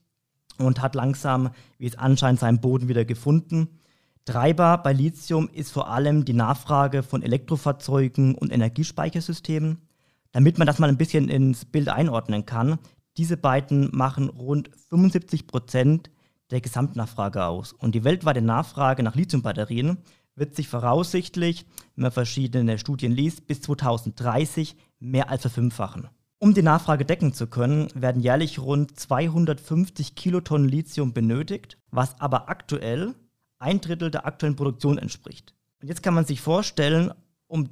und 0.58 0.82
hat 0.82 0.96
langsam, 0.96 1.52
wie 1.78 1.88
es 1.88 1.98
anscheinend, 1.98 2.40
seinen 2.40 2.62
Boden 2.62 2.88
wieder 2.88 3.06
gefunden. 3.06 3.80
Treiber 4.26 4.78
bei 4.80 4.94
Lithium 4.94 5.50
ist 5.50 5.72
vor 5.72 5.90
allem 5.90 6.26
die 6.26 6.34
Nachfrage 6.34 7.04
von 7.04 7.22
Elektrofahrzeugen 7.22 8.36
und 8.36 8.52
Energiespeichersystemen. 8.52 9.78
Damit 10.32 10.58
man 10.58 10.68
das 10.68 10.80
mal 10.80 10.90
ein 10.90 10.98
bisschen 10.98 11.30
ins 11.30 11.66
Bild 11.66 11.90
einordnen 11.90 12.46
kann, 12.46 12.80
diese 13.18 13.38
beiden 13.38 13.96
machen 13.96 14.30
rund 14.30 14.70
75 14.90 15.48
Prozent 15.48 16.10
der 16.52 16.62
Gesamtnachfrage 16.62 17.46
aus. 17.46 17.72
Und 17.72 17.96
die 17.96 18.04
weltweite 18.04 18.42
Nachfrage 18.42 19.04
nach 19.04 19.16
Lithiumbatterien 19.16 20.00
wird 20.36 20.56
sich 20.56 20.68
voraussichtlich, 20.68 21.66
wenn 21.96 22.04
man 22.04 22.12
verschiedene 22.12 22.78
Studien 22.78 23.12
liest, 23.12 23.48
bis 23.48 23.62
2030 23.62 24.76
mehr 25.00 25.30
als 25.30 25.44
verfünffachen. 25.44 26.10
Um 26.46 26.54
die 26.54 26.62
Nachfrage 26.62 27.06
decken 27.06 27.34
zu 27.34 27.48
können, 27.48 27.88
werden 27.96 28.22
jährlich 28.22 28.60
rund 28.60 29.00
250 29.00 30.14
Kilotonnen 30.14 30.70
Lithium 30.70 31.12
benötigt, 31.12 31.80
was 31.90 32.22
aber 32.22 32.50
aktuell 32.50 33.16
ein 33.58 33.82
Drittel 33.82 34.12
der 34.12 34.28
aktuellen 34.28 34.56
Produktion 34.56 35.00
entspricht. 35.00 35.56
Und 35.82 35.88
jetzt 35.88 36.04
kann 36.04 36.14
man 36.14 36.28
sich 36.28 36.42
vorstellen, 36.42 37.12
um 37.48 37.70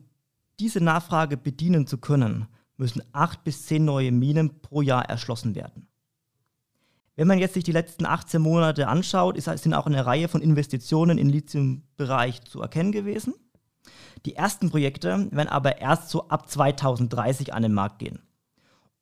diese 0.59 0.81
Nachfrage 0.81 1.37
bedienen 1.37 1.85
zu 1.85 1.99
können, 1.99 2.47
müssen 2.75 3.03
acht 3.11 3.43
bis 3.43 3.67
zehn 3.67 3.85
neue 3.85 4.11
Minen 4.11 4.59
pro 4.63 4.81
Jahr 4.81 5.07
erschlossen 5.07 5.53
werden. 5.53 5.87
Wenn 7.15 7.27
man 7.27 7.37
jetzt 7.37 7.53
sich 7.53 7.63
die 7.63 7.71
letzten 7.71 8.07
18 8.07 8.41
Monate 8.41 8.87
anschaut, 8.87 9.37
ist, 9.37 9.45
sind 9.45 9.75
auch 9.75 9.85
eine 9.85 10.07
Reihe 10.07 10.29
von 10.29 10.41
Investitionen 10.41 11.19
im 11.19 11.29
Lithium-Bereich 11.29 12.41
zu 12.45 12.59
erkennen 12.59 12.91
gewesen. 12.91 13.35
Die 14.25 14.35
ersten 14.35 14.71
Projekte 14.71 15.29
werden 15.29 15.49
aber 15.49 15.77
erst 15.77 16.09
so 16.09 16.27
ab 16.29 16.49
2030 16.49 17.53
an 17.53 17.61
den 17.61 17.73
Markt 17.73 17.99
gehen. 17.99 18.23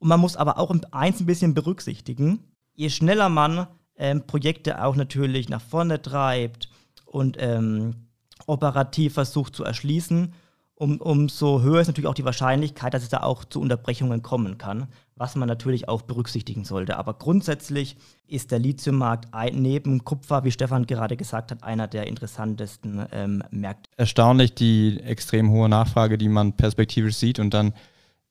Und 0.02 0.08
man 0.08 0.20
muss 0.20 0.36
aber 0.36 0.58
auch 0.58 0.76
eins 0.92 1.20
ein 1.20 1.28
bisschen 1.28 1.54
berücksichtigen. 1.54 2.40
Je 2.74 2.90
schneller 2.90 3.30
man 3.30 3.68
ähm, 3.96 4.26
Projekte 4.26 4.84
auch 4.84 4.96
natürlich 4.96 5.48
nach 5.48 5.62
vorne 5.62 6.02
treibt 6.02 6.70
und 7.06 7.38
ähm, 7.40 8.08
operativ 8.48 9.14
versucht 9.14 9.56
zu 9.56 9.64
erschließen, 9.64 10.34
um, 10.74 11.00
umso 11.00 11.62
höher 11.62 11.82
ist 11.82 11.88
natürlich 11.88 12.08
auch 12.08 12.16
die 12.16 12.26
Wahrscheinlichkeit, 12.26 12.96
dass 12.96 13.04
es 13.04 13.10
da 13.10 13.22
auch 13.22 13.46
zu 13.46 13.62
Unterbrechungen 13.62 14.24
kommen 14.24 14.58
kann, 14.58 14.88
was 15.16 15.36
man 15.36 15.48
natürlich 15.48 15.88
auch 15.88 16.02
berücksichtigen 16.02 16.66
sollte. 16.66 16.98
Aber 16.98 17.14
grundsätzlich 17.14 17.96
ist 18.26 18.50
der 18.50 18.58
Lithiummarkt 18.58 19.28
neben 19.54 20.04
Kupfer, 20.04 20.44
wie 20.44 20.52
Stefan 20.52 20.88
gerade 20.88 21.16
gesagt 21.16 21.52
hat, 21.52 21.62
einer 21.64 21.88
der 21.88 22.08
interessantesten 22.08 23.06
ähm, 23.12 23.44
Märkte. 23.52 23.88
Erstaunlich 23.98 24.56
die 24.56 25.00
extrem 25.02 25.52
hohe 25.52 25.70
Nachfrage, 25.70 26.18
die 26.18 26.30
man 26.30 26.54
perspektivisch 26.54 27.18
sieht 27.18 27.38
und 27.38 27.54
dann 27.54 27.74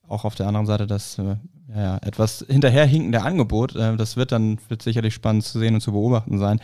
auch 0.08 0.24
auf 0.24 0.34
der 0.34 0.48
anderen 0.48 0.66
Seite 0.66 0.88
das 0.88 1.18
äh, 1.20 1.36
ja, 1.74 1.98
etwas 2.02 2.44
hinterherhinkende 2.48 3.22
Angebot. 3.22 3.76
Äh, 3.76 3.96
das 3.96 4.16
wird 4.16 4.32
dann 4.32 4.58
wird 4.68 4.82
sicherlich 4.82 5.14
spannend 5.14 5.44
zu 5.44 5.58
sehen 5.58 5.74
und 5.74 5.80
zu 5.80 5.92
beobachten 5.92 6.38
sein. 6.38 6.60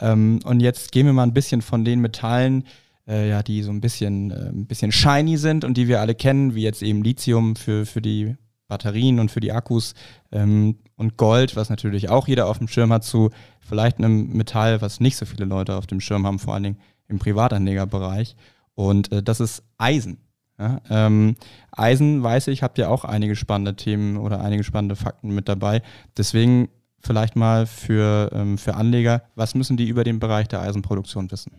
Ähm, 0.00 0.40
und 0.44 0.60
jetzt 0.60 0.92
gehen 0.92 1.06
wir 1.06 1.12
mal 1.12 1.24
ein 1.24 1.34
bisschen 1.34 1.62
von 1.62 1.84
den 1.84 2.00
Metallen, 2.00 2.64
äh, 3.06 3.28
ja, 3.28 3.42
die 3.42 3.62
so 3.62 3.70
ein 3.70 3.80
bisschen, 3.80 4.30
äh, 4.30 4.50
ein 4.50 4.66
bisschen 4.66 4.92
shiny 4.92 5.36
sind 5.36 5.64
und 5.64 5.76
die 5.76 5.88
wir 5.88 6.00
alle 6.00 6.14
kennen, 6.14 6.54
wie 6.54 6.62
jetzt 6.62 6.82
eben 6.82 7.02
Lithium 7.02 7.56
für, 7.56 7.86
für 7.86 8.02
die 8.02 8.36
Batterien 8.68 9.18
und 9.18 9.30
für 9.30 9.40
die 9.40 9.52
Akkus 9.52 9.94
ähm, 10.30 10.78
und 10.96 11.16
Gold, 11.16 11.56
was 11.56 11.70
natürlich 11.70 12.08
auch 12.08 12.28
jeder 12.28 12.46
auf 12.46 12.58
dem 12.58 12.68
Schirm 12.68 12.92
hat, 12.92 13.04
zu 13.04 13.30
vielleicht 13.60 13.98
einem 13.98 14.28
Metall, 14.28 14.80
was 14.80 15.00
nicht 15.00 15.16
so 15.16 15.26
viele 15.26 15.44
Leute 15.44 15.76
auf 15.76 15.86
dem 15.86 16.00
Schirm 16.00 16.26
haben, 16.26 16.38
vor 16.38 16.54
allen 16.54 16.62
Dingen 16.62 16.78
im 17.08 17.18
Privatanlegerbereich. 17.18 18.36
Und 18.74 19.10
das 19.24 19.40
ist 19.40 19.64
Eisen. 19.76 20.18
Ja, 20.60 20.82
ähm, 20.90 21.36
Eisen, 21.72 22.22
weiß 22.22 22.48
ich, 22.48 22.62
habt 22.62 22.76
ihr 22.76 22.90
auch 22.90 23.06
einige 23.06 23.34
spannende 23.34 23.76
Themen 23.76 24.18
oder 24.18 24.42
einige 24.42 24.62
spannende 24.62 24.94
Fakten 24.94 25.34
mit 25.34 25.48
dabei. 25.48 25.80
Deswegen 26.18 26.68
vielleicht 27.00 27.34
mal 27.34 27.64
für, 27.64 28.30
ähm, 28.34 28.58
für 28.58 28.74
Anleger, 28.74 29.22
was 29.36 29.54
müssen 29.54 29.78
die 29.78 29.88
über 29.88 30.04
den 30.04 30.18
Bereich 30.20 30.48
der 30.48 30.60
Eisenproduktion 30.60 31.30
wissen? 31.30 31.52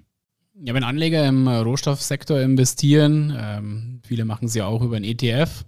Ja, 0.63 0.75
wenn 0.75 0.83
Anleger 0.83 1.25
im 1.25 1.47
Rohstoffsektor 1.47 2.39
investieren, 2.39 3.35
ähm, 3.35 4.01
viele 4.03 4.23
machen 4.23 4.45
es 4.45 4.53
ja 4.53 4.67
auch 4.67 4.83
über 4.83 4.97
ein 4.97 5.03
ETF, 5.03 5.65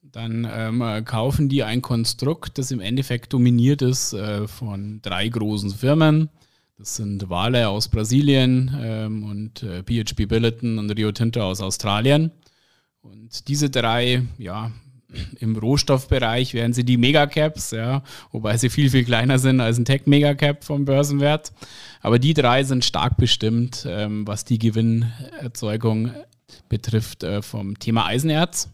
dann 0.00 0.48
ähm, 0.50 1.04
kaufen 1.04 1.50
die 1.50 1.64
ein 1.64 1.82
Konstrukt, 1.82 2.56
das 2.56 2.70
im 2.70 2.80
Endeffekt 2.80 3.34
dominiert 3.34 3.82
ist 3.82 4.14
äh, 4.14 4.48
von 4.48 5.00
drei 5.02 5.28
großen 5.28 5.70
Firmen. 5.70 6.30
Das 6.78 6.96
sind 6.96 7.28
Wale 7.28 7.68
aus 7.68 7.88
Brasilien 7.88 8.74
ähm, 8.80 9.24
und 9.24 9.62
äh, 9.62 9.82
PHP 9.82 10.26
Billiton 10.26 10.78
und 10.78 10.90
Rio 10.90 11.12
Tinto 11.12 11.42
aus 11.42 11.60
Australien. 11.60 12.30
Und 13.04 13.48
diese 13.48 13.68
drei, 13.68 14.22
ja, 14.38 14.72
im 15.38 15.56
Rohstoffbereich 15.56 16.54
wären 16.54 16.72
sie 16.72 16.84
die 16.84 16.96
Megacaps, 16.96 17.72
ja, 17.72 18.02
wobei 18.32 18.56
sie 18.56 18.70
viel, 18.70 18.88
viel 18.88 19.04
kleiner 19.04 19.38
sind 19.38 19.60
als 19.60 19.78
ein 19.78 19.84
Tech-Megacap 19.84 20.64
vom 20.64 20.86
Börsenwert. 20.86 21.52
Aber 22.00 22.18
die 22.18 22.32
drei 22.32 22.64
sind 22.64 22.82
stark 22.82 23.18
bestimmt, 23.18 23.86
ähm, 23.86 24.26
was 24.26 24.46
die 24.46 24.58
Gewinnerzeugung 24.58 26.12
betrifft 26.70 27.22
äh, 27.24 27.42
vom 27.42 27.78
Thema 27.78 28.06
Eisenerz. 28.06 28.70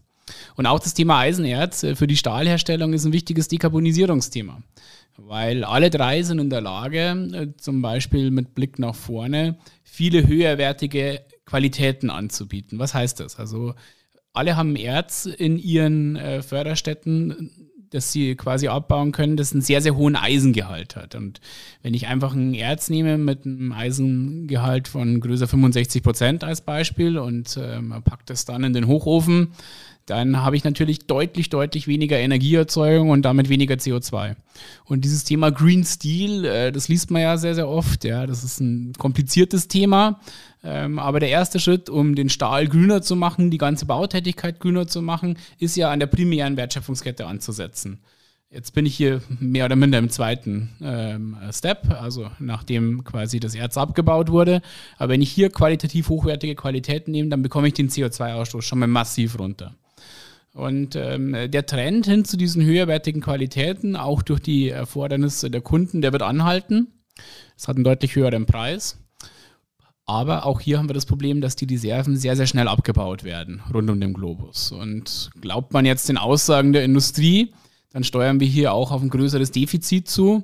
Und 0.55 0.65
auch 0.65 0.79
das 0.79 0.93
Thema 0.93 1.19
Eisenerz 1.19 1.83
äh, 1.83 1.95
für 1.95 2.07
die 2.07 2.17
Stahlherstellung 2.17 2.93
ist 2.93 3.03
ein 3.03 3.13
wichtiges 3.13 3.49
Dekarbonisierungsthema. 3.49 4.61
Weil 5.17 5.65
alle 5.65 5.89
drei 5.89 6.23
sind 6.23 6.39
in 6.39 6.49
der 6.49 6.61
Lage, 6.61 7.29
äh, 7.33 7.47
zum 7.57 7.81
Beispiel 7.81 8.31
mit 8.31 8.55
Blick 8.55 8.79
nach 8.79 8.95
vorne, 8.95 9.57
viele 9.83 10.25
höherwertige 10.25 11.21
Qualitäten 11.45 12.09
anzubieten. 12.09 12.79
Was 12.79 12.93
heißt 12.93 13.19
das? 13.19 13.37
Also 13.37 13.75
alle 14.33 14.55
haben 14.55 14.75
Erz 14.75 15.25
in 15.25 15.57
ihren 15.57 16.15
äh, 16.15 16.41
Förderstätten, 16.41 17.51
das 17.91 18.11
sie 18.11 18.35
quasi 18.35 18.69
abbauen 18.69 19.11
können, 19.11 19.35
das 19.35 19.51
einen 19.51 19.61
sehr, 19.61 19.81
sehr 19.81 19.95
hohen 19.95 20.15
Eisengehalt 20.15 20.95
hat. 20.95 21.13
Und 21.13 21.41
wenn 21.81 21.93
ich 21.93 22.07
einfach 22.07 22.33
ein 22.33 22.53
Erz 22.53 22.89
nehme 22.89 23.17
mit 23.17 23.45
einem 23.45 23.73
Eisengehalt 23.73 24.87
von 24.87 25.19
größer 25.19 25.47
65 25.47 26.01
Prozent 26.01 26.43
als 26.43 26.61
Beispiel 26.61 27.17
und 27.17 27.57
äh, 27.57 27.81
man 27.81 28.01
packt 28.01 28.29
das 28.29 28.45
dann 28.45 28.63
in 28.63 28.73
den 28.73 28.87
Hochofen, 28.87 29.49
dann 30.05 30.41
habe 30.41 30.55
ich 30.55 30.63
natürlich 30.63 30.99
deutlich, 31.05 31.49
deutlich 31.49 31.87
weniger 31.87 32.17
Energieerzeugung 32.17 33.09
und 33.09 33.23
damit 33.23 33.49
weniger 33.49 33.75
CO2. 33.75 34.35
Und 34.85 35.05
dieses 35.05 35.23
Thema 35.25 35.51
Green 35.51 35.83
Steel, 35.83 36.45
äh, 36.45 36.71
das 36.71 36.87
liest 36.87 37.11
man 37.11 37.21
ja 37.21 37.37
sehr, 37.37 37.55
sehr 37.55 37.67
oft. 37.67 38.03
Ja, 38.03 38.25
das 38.25 38.43
ist 38.43 38.59
ein 38.61 38.93
kompliziertes 38.97 39.67
Thema. 39.67 40.19
Ähm, 40.63 40.99
aber 40.99 41.19
der 41.19 41.29
erste 41.29 41.59
Schritt, 41.59 41.89
um 41.89 42.15
den 42.15 42.29
Stahl 42.29 42.67
grüner 42.67 43.01
zu 43.01 43.15
machen, 43.15 43.49
die 43.49 43.57
ganze 43.57 43.85
Bautätigkeit 43.85 44.59
grüner 44.59 44.87
zu 44.87 45.01
machen, 45.01 45.37
ist 45.57 45.75
ja 45.75 45.89
an 45.89 45.99
der 45.99 46.07
primären 46.07 46.57
Wertschöpfungskette 46.57 47.25
anzusetzen. 47.25 47.99
Jetzt 48.53 48.73
bin 48.73 48.85
ich 48.85 48.95
hier 48.95 49.21
mehr 49.39 49.65
oder 49.65 49.77
minder 49.77 49.97
im 49.97 50.09
zweiten 50.09 50.71
ähm, 50.81 51.37
Step, 51.53 51.89
also 51.89 52.29
nachdem 52.39 53.05
quasi 53.05 53.39
das 53.39 53.55
Erz 53.55 53.77
abgebaut 53.77 54.29
wurde. 54.29 54.61
Aber 54.97 55.13
wenn 55.13 55.21
ich 55.21 55.31
hier 55.31 55.49
qualitativ 55.49 56.09
hochwertige 56.09 56.55
Qualitäten 56.55 57.11
nehme, 57.11 57.29
dann 57.29 57.43
bekomme 57.43 57.69
ich 57.69 57.73
den 57.73 57.89
CO2-Ausstoß 57.89 58.61
schon 58.61 58.79
mal 58.79 58.87
massiv 58.87 59.39
runter. 59.39 59.73
Und 60.53 60.97
ähm, 60.97 61.49
der 61.49 61.65
Trend 61.65 62.07
hin 62.07 62.25
zu 62.25 62.35
diesen 62.35 62.61
höherwertigen 62.63 63.21
Qualitäten, 63.21 63.95
auch 63.95 64.21
durch 64.21 64.41
die 64.41 64.67
Erfordernisse 64.67 65.49
der 65.49 65.61
Kunden, 65.61 66.01
der 66.01 66.11
wird 66.11 66.23
anhalten. 66.23 66.87
Es 67.55 67.69
hat 67.69 67.77
einen 67.77 67.85
deutlich 67.85 68.17
höheren 68.17 68.45
Preis. 68.45 68.97
Aber 70.11 70.45
auch 70.45 70.59
hier 70.59 70.77
haben 70.77 70.89
wir 70.89 70.93
das 70.93 71.05
Problem, 71.05 71.39
dass 71.39 71.55
die 71.55 71.63
Reserven 71.63 72.17
sehr, 72.17 72.35
sehr 72.35 72.45
schnell 72.45 72.67
abgebaut 72.67 73.23
werden 73.23 73.61
rund 73.73 73.89
um 73.89 73.97
den 74.01 74.11
Globus. 74.11 74.73
Und 74.73 75.29
glaubt 75.39 75.71
man 75.71 75.85
jetzt 75.85 76.09
den 76.09 76.17
Aussagen 76.17 76.73
der 76.73 76.83
Industrie, 76.83 77.53
dann 77.93 78.03
steuern 78.03 78.39
wir 78.39 78.47
hier 78.47 78.73
auch 78.73 78.91
auf 78.91 79.01
ein 79.01 79.09
größeres 79.09 79.51
Defizit 79.51 80.07
zu. 80.07 80.43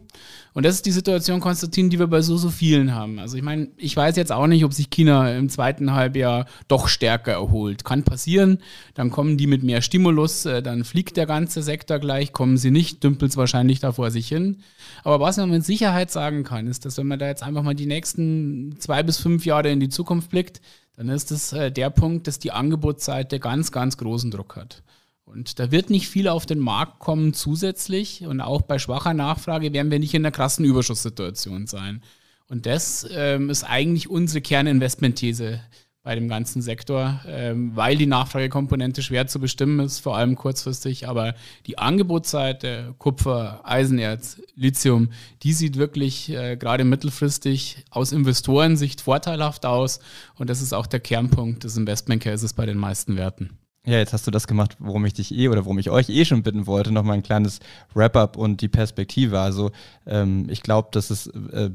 Und 0.53 0.65
das 0.65 0.75
ist 0.75 0.85
die 0.85 0.91
Situation, 0.91 1.39
Konstantin, 1.39 1.89
die 1.89 1.99
wir 1.99 2.07
bei 2.07 2.21
so, 2.21 2.35
so 2.35 2.49
vielen 2.49 2.93
haben. 2.93 3.19
Also 3.19 3.37
ich 3.37 3.43
meine, 3.43 3.69
ich 3.77 3.95
weiß 3.95 4.15
jetzt 4.17 4.31
auch 4.31 4.47
nicht, 4.47 4.65
ob 4.65 4.73
sich 4.73 4.89
China 4.89 5.33
im 5.33 5.49
zweiten 5.49 5.93
Halbjahr 5.93 6.47
doch 6.67 6.87
stärker 6.87 7.33
erholt. 7.33 7.85
Kann 7.85 8.03
passieren, 8.03 8.57
dann 8.95 9.11
kommen 9.11 9.37
die 9.37 9.47
mit 9.47 9.63
mehr 9.63 9.81
Stimulus, 9.81 10.45
äh, 10.45 10.61
dann 10.61 10.83
fliegt 10.83 11.15
der 11.15 11.25
ganze 11.25 11.61
Sektor 11.61 11.99
gleich, 11.99 12.33
kommen 12.33 12.57
sie 12.57 12.71
nicht, 12.71 13.03
dümpelt 13.03 13.31
es 13.31 13.37
wahrscheinlich 13.37 13.79
da 13.79 13.93
vor 13.93 14.11
sich 14.11 14.27
hin. 14.27 14.57
Aber 15.03 15.19
was 15.19 15.37
man 15.37 15.49
mit 15.49 15.63
Sicherheit 15.63 16.11
sagen 16.11 16.43
kann, 16.43 16.67
ist, 16.67 16.85
dass 16.85 16.97
wenn 16.97 17.07
man 17.07 17.19
da 17.19 17.27
jetzt 17.27 17.43
einfach 17.43 17.63
mal 17.63 17.75
die 17.75 17.85
nächsten 17.85 18.75
zwei 18.79 19.03
bis 19.03 19.17
fünf 19.19 19.45
Jahre 19.45 19.69
in 19.69 19.79
die 19.79 19.89
Zukunft 19.89 20.31
blickt, 20.31 20.59
dann 20.97 21.09
ist 21.09 21.31
es 21.31 21.53
äh, 21.53 21.71
der 21.71 21.91
Punkt, 21.91 22.27
dass 22.27 22.39
die 22.39 22.51
Angebotsseite 22.51 23.39
ganz, 23.39 23.71
ganz 23.71 23.97
großen 23.97 24.31
Druck 24.31 24.55
hat. 24.55 24.81
Und 25.27 25.59
da 25.59 25.71
wird 25.71 25.89
nicht 25.89 26.07
viel 26.07 26.29
auf 26.29 26.45
den 26.45 26.59
Markt 26.59 26.99
kommen 26.99 27.33
zusätzlich. 27.33 28.25
Und 28.25 28.39
auch 28.39 28.61
bei 28.61 28.79
schwacher 28.79 29.13
Nachfrage 29.13 29.73
werden 29.73 29.91
wir 29.91 29.99
nicht 29.99 30.13
in 30.13 30.21
einer 30.21 30.31
krassen 30.31 30.63
Überschusssituation 30.63 31.67
sein. 31.67 32.01
Und 32.47 32.65
das 32.65 33.05
ähm, 33.11 33.49
ist 33.49 33.65
eigentlich 33.65 34.09
unsere 34.09 34.41
Kerninvestmentthese 34.41 35.59
bei 36.01 36.15
dem 36.15 36.29
ganzen 36.29 36.61
Sektor, 36.61 37.19
ähm, 37.27 37.75
weil 37.75 37.97
die 37.97 38.05
Nachfragekomponente 38.05 39.01
schwer 39.01 39.27
zu 39.27 39.41
bestimmen 39.41 39.81
ist, 39.81 39.99
vor 39.99 40.15
allem 40.15 40.35
kurzfristig. 40.35 41.09
Aber 41.09 41.35
die 41.65 41.77
Angebotsseite, 41.77 42.95
Kupfer, 42.97 43.59
Eisenerz, 43.65 44.41
Lithium, 44.55 45.09
die 45.43 45.51
sieht 45.51 45.75
wirklich 45.75 46.29
äh, 46.29 46.55
gerade 46.55 46.85
mittelfristig 46.85 47.83
aus 47.89 48.13
Investorensicht 48.13 49.01
vorteilhaft 49.01 49.65
aus. 49.65 49.99
Und 50.35 50.49
das 50.49 50.61
ist 50.61 50.71
auch 50.71 50.87
der 50.87 51.01
Kernpunkt 51.01 51.65
des 51.65 51.75
Investment 51.75 52.23
Cases 52.23 52.53
bei 52.53 52.65
den 52.65 52.77
meisten 52.77 53.17
Werten. 53.17 53.57
Ja, 53.87 53.99
jetzt 53.99 54.11
hast 54.11 54.27
du 54.27 54.31
das 54.31 54.47
gemacht, 54.47 54.75
worum 54.79 55.05
ich 55.05 55.13
dich 55.13 55.33
eh 55.33 55.47
oder 55.47 55.63
worum 55.63 55.79
ich 55.79 55.89
euch 55.89 56.09
eh 56.09 56.25
schon 56.25 56.43
bitten 56.43 56.67
wollte, 56.67 56.91
nochmal 56.91 57.15
ein 57.15 57.23
kleines 57.23 57.61
Wrap-up 57.93 58.35
und 58.35 58.59
die 58.59 58.67
Perspektive. 58.67 59.39
Also 59.39 59.71
ähm, 60.05 60.47
ich 60.49 60.61
glaube, 60.61 60.89
das 60.91 61.09
ist 61.09 61.27
äh, 61.27 61.69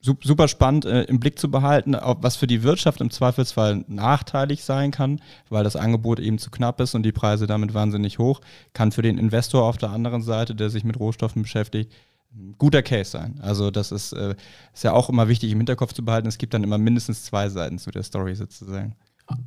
super 0.00 0.46
spannend 0.46 0.84
äh, 0.84 1.02
im 1.02 1.18
Blick 1.18 1.36
zu 1.36 1.50
behalten, 1.50 1.96
was 2.00 2.36
für 2.36 2.46
die 2.46 2.62
Wirtschaft 2.62 3.00
im 3.00 3.10
Zweifelsfall 3.10 3.84
nachteilig 3.88 4.62
sein 4.62 4.92
kann, 4.92 5.20
weil 5.48 5.64
das 5.64 5.74
Angebot 5.74 6.20
eben 6.20 6.38
zu 6.38 6.52
knapp 6.52 6.80
ist 6.80 6.94
und 6.94 7.02
die 7.02 7.10
Preise 7.10 7.48
damit 7.48 7.74
wahnsinnig 7.74 8.20
hoch, 8.20 8.40
kann 8.72 8.92
für 8.92 9.02
den 9.02 9.18
Investor 9.18 9.64
auf 9.64 9.78
der 9.78 9.90
anderen 9.90 10.22
Seite, 10.22 10.54
der 10.54 10.70
sich 10.70 10.84
mit 10.84 11.00
Rohstoffen 11.00 11.42
beschäftigt, 11.42 11.92
ein 12.36 12.54
guter 12.56 12.82
Case 12.82 13.10
sein. 13.10 13.40
Also 13.42 13.72
das 13.72 13.90
ist, 13.90 14.12
äh, 14.12 14.36
ist 14.72 14.84
ja 14.84 14.92
auch 14.92 15.08
immer 15.08 15.26
wichtig 15.26 15.50
im 15.50 15.58
Hinterkopf 15.58 15.92
zu 15.92 16.04
behalten. 16.04 16.28
Es 16.28 16.38
gibt 16.38 16.54
dann 16.54 16.62
immer 16.62 16.78
mindestens 16.78 17.24
zwei 17.24 17.48
Seiten 17.48 17.78
zu 17.78 17.90
der 17.90 18.04
Story 18.04 18.36
sozusagen. 18.36 18.94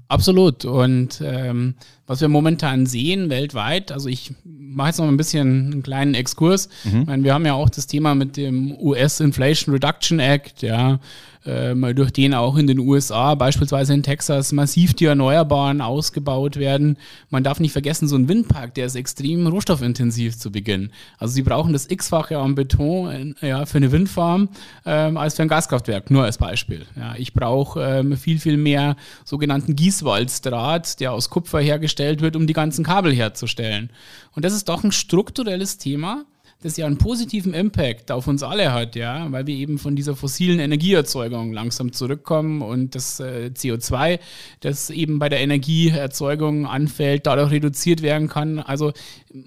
Absolut. 0.08 0.66
Und 0.66 1.22
ähm, 1.24 1.76
was 2.06 2.22
wir 2.22 2.28
momentan 2.28 2.86
sehen 2.86 3.30
weltweit, 3.30 3.92
also 3.92 4.10
ich 4.10 4.34
mache 4.44 4.90
jetzt 4.90 5.00
noch 5.00 5.08
ein 5.08 5.18
bisschen 5.18 5.72
einen 5.72 5.84
kleinen 5.84 6.14
Exkurs. 6.14 6.70
Mhm. 6.84 7.02
Ich 7.02 7.08
meine, 7.08 7.24
wir 7.24 7.34
haben 7.34 7.46
ja 7.46 7.54
auch 7.54 7.70
das 7.70 7.88
Thema 7.88 8.14
mit 8.16 8.38
dem 8.38 8.78
US 8.80 9.20
Inflation 9.20 9.74
Reduction 9.74 10.20
Act, 10.20 10.62
ja, 10.62 11.00
äh, 11.46 11.76
durch 11.94 12.12
den 12.12 12.34
auch 12.34 12.58
in 12.58 12.68
den 12.68 12.80
USA, 12.80 13.36
beispielsweise 13.36 13.94
in 13.94 14.04
Texas, 14.04 14.52
massiv 14.52 14.94
die 14.94 15.06
Erneuerbaren 15.06 15.82
ausgebaut 15.82 16.58
werden. 16.58 16.98
Man 17.30 17.44
darf 17.44 17.60
nicht 17.60 17.72
vergessen, 17.72 18.08
so 18.08 18.16
ein 18.16 18.28
Windpark, 18.28 18.74
der 18.76 18.86
ist 18.86 18.96
extrem 18.96 19.48
rohstoffintensiv 19.48 20.38
zu 20.38 20.52
Beginn. 20.52 20.92
Also 21.18 21.34
sie 21.34 21.44
brauchen 21.44 21.74
das 21.74 21.90
x-fache 21.90 22.38
an 22.38 22.56
Beton 22.56 23.36
äh, 23.42 23.50
ja, 23.50 23.66
für 23.66 23.78
eine 23.78 23.92
Windfarm 23.92 24.50
ähm, 24.86 25.18
als 25.18 25.36
für 25.36 25.42
ein 25.44 25.48
Gaskraftwerk, 25.48 26.12
nur 26.12 26.24
als 26.24 26.38
Beispiel. 26.38 26.86
Ja, 26.96 27.16
ich 27.18 27.34
brauche 27.34 27.82
ähm, 27.82 28.18
viel, 28.18 28.40
viel 28.40 28.58
mehr 28.58 28.96
sogenannten 29.26 29.76
Gießwalddraht, 29.76 31.00
der 31.00 31.14
aus 31.14 31.30
Kupfer 31.30 31.60
hergestellt 31.60 32.22
wird, 32.22 32.36
um 32.36 32.48
die 32.48 32.54
ganzen 32.54 32.84
Kabel 32.84 33.14
herzustellen. 33.14 33.90
Und 34.34 34.46
das 34.46 34.54
ist 34.54 34.70
doch 34.70 34.84
ein 34.84 34.92
strukturelles 34.92 35.78
Thema, 35.78 36.26
das 36.62 36.78
ja 36.78 36.86
einen 36.86 36.98
positiven 36.98 37.54
Impact 37.54 38.12
auf 38.12 38.28
uns 38.28 38.44
alle 38.44 38.72
hat, 38.72 38.96
ja, 38.96 39.32
weil 39.32 39.48
wir 39.48 39.56
eben 39.56 39.78
von 39.78 39.96
dieser 39.96 40.16
fossilen 40.16 40.60
Energieerzeugung 40.60 41.52
langsam 41.52 41.92
zurückkommen 41.92 42.62
und 42.62 42.96
das 42.96 43.20
äh, 43.20 43.52
CO2, 43.54 44.20
das 44.60 44.90
eben 44.90 45.20
bei 45.20 45.28
der 45.30 45.42
Energieerzeugung 45.42 46.68
anfällt, 46.68 47.26
dadurch 47.26 47.52
reduziert 47.52 48.02
werden 48.02 48.28
kann. 48.28 48.60
Also 48.60 48.94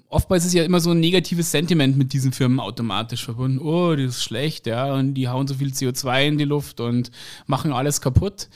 oftmals 0.09 0.45
ist 0.45 0.53
ja 0.53 0.63
immer 0.63 0.81
so 0.81 0.91
ein 0.91 0.99
negatives 0.99 1.51
Sentiment 1.51 1.97
mit 1.97 2.13
diesen 2.13 2.33
Firmen 2.33 2.59
automatisch 2.59 3.23
verbunden. 3.23 3.59
Oh, 3.59 3.95
das 3.95 4.17
ist 4.17 4.23
schlecht, 4.23 4.67
ja, 4.67 4.93
und 4.93 5.13
die 5.13 5.29
hauen 5.29 5.47
so 5.47 5.55
viel 5.55 5.69
CO2 5.69 6.27
in 6.27 6.37
die 6.37 6.45
Luft 6.45 6.79
und 6.79 7.11
machen 7.47 7.71
alles 7.71 8.01
kaputt 8.01 8.49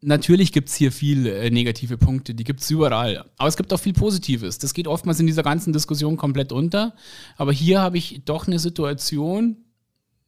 natürlich 0.00 0.52
gibt 0.52 0.68
es 0.68 0.74
hier 0.74 0.92
viel 0.92 1.26
äh, 1.26 1.50
negative 1.50 1.98
Punkte, 1.98 2.34
die 2.34 2.44
gibt 2.44 2.60
es 2.60 2.70
überall. 2.70 3.24
Aber 3.36 3.48
es 3.48 3.56
gibt 3.56 3.72
auch 3.72 3.80
viel 3.80 3.92
Positives. 3.92 4.58
Das 4.58 4.74
geht 4.74 4.86
oftmals 4.86 5.20
in 5.20 5.26
dieser 5.26 5.42
ganzen 5.42 5.72
Diskussion 5.72 6.16
komplett 6.16 6.52
unter. 6.52 6.94
Aber 7.36 7.52
hier 7.52 7.80
habe 7.80 7.98
ich 7.98 8.22
doch 8.24 8.46
eine 8.46 8.58
Situation, 8.58 9.56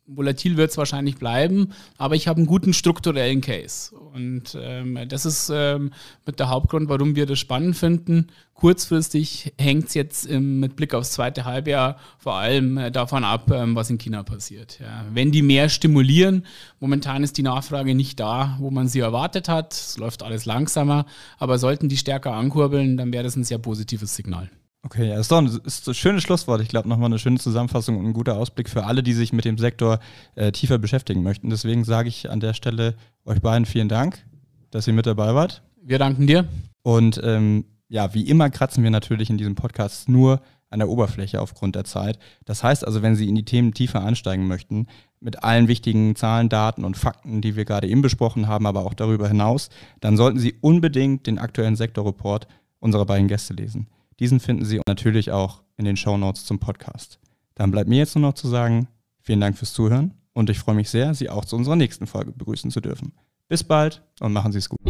volatil 0.08 0.56
wird 0.56 0.70
es 0.70 0.78
wahrscheinlich 0.78 1.16
bleiben, 1.16 1.72
aber 1.98 2.14
ich 2.14 2.26
habe 2.26 2.38
einen 2.38 2.46
guten 2.46 2.72
strukturellen 2.72 3.40
Case. 3.40 3.94
Und 3.94 4.56
ähm, 4.60 4.98
das 5.08 5.26
ist 5.26 5.50
ähm, 5.54 5.92
mit 6.26 6.40
der 6.40 6.48
Hauptgrund, 6.48 6.88
warum 6.88 7.14
wir 7.14 7.26
das 7.26 7.38
spannend 7.38 7.76
finden. 7.76 8.28
Kurzfristig 8.54 9.52
hängt 9.58 9.86
es 9.86 9.94
jetzt 9.94 10.28
ähm, 10.28 10.58
mit 10.58 10.74
Blick 10.74 10.94
aufs 10.94 11.12
zweite 11.12 11.44
Halbjahr 11.44 11.98
vor 12.18 12.34
allem 12.34 12.78
äh, 12.78 12.90
davon 12.90 13.22
ab, 13.22 13.50
ähm, 13.52 13.76
was 13.76 13.90
in 13.90 13.98
China 13.98 14.22
passiert. 14.22 14.80
Ja. 14.80 15.04
Wenn 15.12 15.30
die 15.30 15.42
mehr 15.42 15.68
stimulieren, 15.68 16.44
momentan 16.80 17.22
ist 17.22 17.36
die 17.36 17.42
Nachfrage 17.42 17.94
nicht 17.94 18.18
da, 18.18 18.56
wo 18.58 18.70
man 18.70 18.88
sie 18.88 19.00
erwartet 19.00 19.48
hat. 19.48 19.74
Es 19.74 19.98
läuft 19.98 20.22
alles 20.22 20.46
langsamer, 20.46 21.06
aber 21.38 21.58
sollten 21.58 21.88
die 21.88 21.96
stärker 21.96 22.32
ankurbeln, 22.32 22.96
dann 22.96 23.12
wäre 23.12 23.24
das 23.24 23.36
ein 23.36 23.44
sehr 23.44 23.58
positives 23.58 24.16
Signal. 24.16 24.50
Okay, 24.90 25.10
ja, 25.10 25.20
ist 25.20 25.30
doch 25.30 25.36
ein, 25.36 25.60
ist 25.66 25.86
ein 25.86 25.92
schönes 25.92 26.22
Schlusswort. 26.22 26.62
Ich 26.62 26.68
glaube, 26.68 26.88
nochmal 26.88 27.10
eine 27.10 27.18
schöne 27.18 27.38
Zusammenfassung 27.38 27.98
und 27.98 28.06
ein 28.06 28.14
guter 28.14 28.38
Ausblick 28.38 28.70
für 28.70 28.86
alle, 28.86 29.02
die 29.02 29.12
sich 29.12 29.34
mit 29.34 29.44
dem 29.44 29.58
Sektor 29.58 29.98
äh, 30.34 30.50
tiefer 30.50 30.78
beschäftigen 30.78 31.22
möchten. 31.22 31.50
Deswegen 31.50 31.84
sage 31.84 32.08
ich 32.08 32.30
an 32.30 32.40
der 32.40 32.54
Stelle 32.54 32.94
euch 33.26 33.42
beiden 33.42 33.66
vielen 33.66 33.90
Dank, 33.90 34.24
dass 34.70 34.86
ihr 34.86 34.94
mit 34.94 35.04
dabei 35.04 35.34
wart. 35.34 35.62
Wir 35.82 35.98
danken 35.98 36.26
dir. 36.26 36.48
Und 36.80 37.20
ähm, 37.22 37.66
ja, 37.90 38.14
wie 38.14 38.22
immer 38.30 38.48
kratzen 38.48 38.82
wir 38.82 38.90
natürlich 38.90 39.28
in 39.28 39.36
diesem 39.36 39.56
Podcast 39.56 40.08
nur 40.08 40.40
an 40.70 40.78
der 40.78 40.88
Oberfläche 40.88 41.42
aufgrund 41.42 41.74
der 41.74 41.84
Zeit. 41.84 42.18
Das 42.46 42.64
heißt 42.64 42.86
also, 42.86 43.02
wenn 43.02 43.14
Sie 43.14 43.28
in 43.28 43.34
die 43.34 43.44
Themen 43.44 43.74
tiefer 43.74 44.02
einsteigen 44.02 44.48
möchten, 44.48 44.86
mit 45.20 45.44
allen 45.44 45.68
wichtigen 45.68 46.16
Zahlen, 46.16 46.48
Daten 46.48 46.86
und 46.86 46.96
Fakten, 46.96 47.42
die 47.42 47.56
wir 47.56 47.66
gerade 47.66 47.88
eben 47.88 48.00
besprochen 48.00 48.48
haben, 48.48 48.64
aber 48.64 48.86
auch 48.86 48.94
darüber 48.94 49.28
hinaus, 49.28 49.68
dann 50.00 50.16
sollten 50.16 50.38
Sie 50.38 50.54
unbedingt 50.62 51.26
den 51.26 51.38
aktuellen 51.38 51.76
Sektorreport 51.76 52.48
unserer 52.78 53.04
beiden 53.04 53.28
Gäste 53.28 53.52
lesen. 53.52 53.86
Diesen 54.20 54.40
finden 54.40 54.64
Sie 54.64 54.80
natürlich 54.88 55.30
auch 55.30 55.62
in 55.76 55.84
den 55.84 55.96
Show 55.96 56.16
Notes 56.16 56.44
zum 56.44 56.58
Podcast. 56.58 57.20
Dann 57.54 57.70
bleibt 57.70 57.88
mir 57.88 57.98
jetzt 57.98 58.16
nur 58.16 58.22
noch 58.22 58.34
zu 58.34 58.48
sagen, 58.48 58.88
vielen 59.20 59.40
Dank 59.40 59.56
fürs 59.56 59.72
Zuhören 59.72 60.14
und 60.32 60.50
ich 60.50 60.58
freue 60.58 60.74
mich 60.74 60.90
sehr, 60.90 61.14
Sie 61.14 61.30
auch 61.30 61.44
zu 61.44 61.54
unserer 61.54 61.76
nächsten 61.76 62.08
Folge 62.08 62.32
begrüßen 62.32 62.72
zu 62.72 62.80
dürfen. 62.80 63.12
Bis 63.46 63.62
bald 63.62 64.02
und 64.18 64.32
machen 64.32 64.50
Sie 64.50 64.58
es 64.58 64.68
gut. 64.68 64.80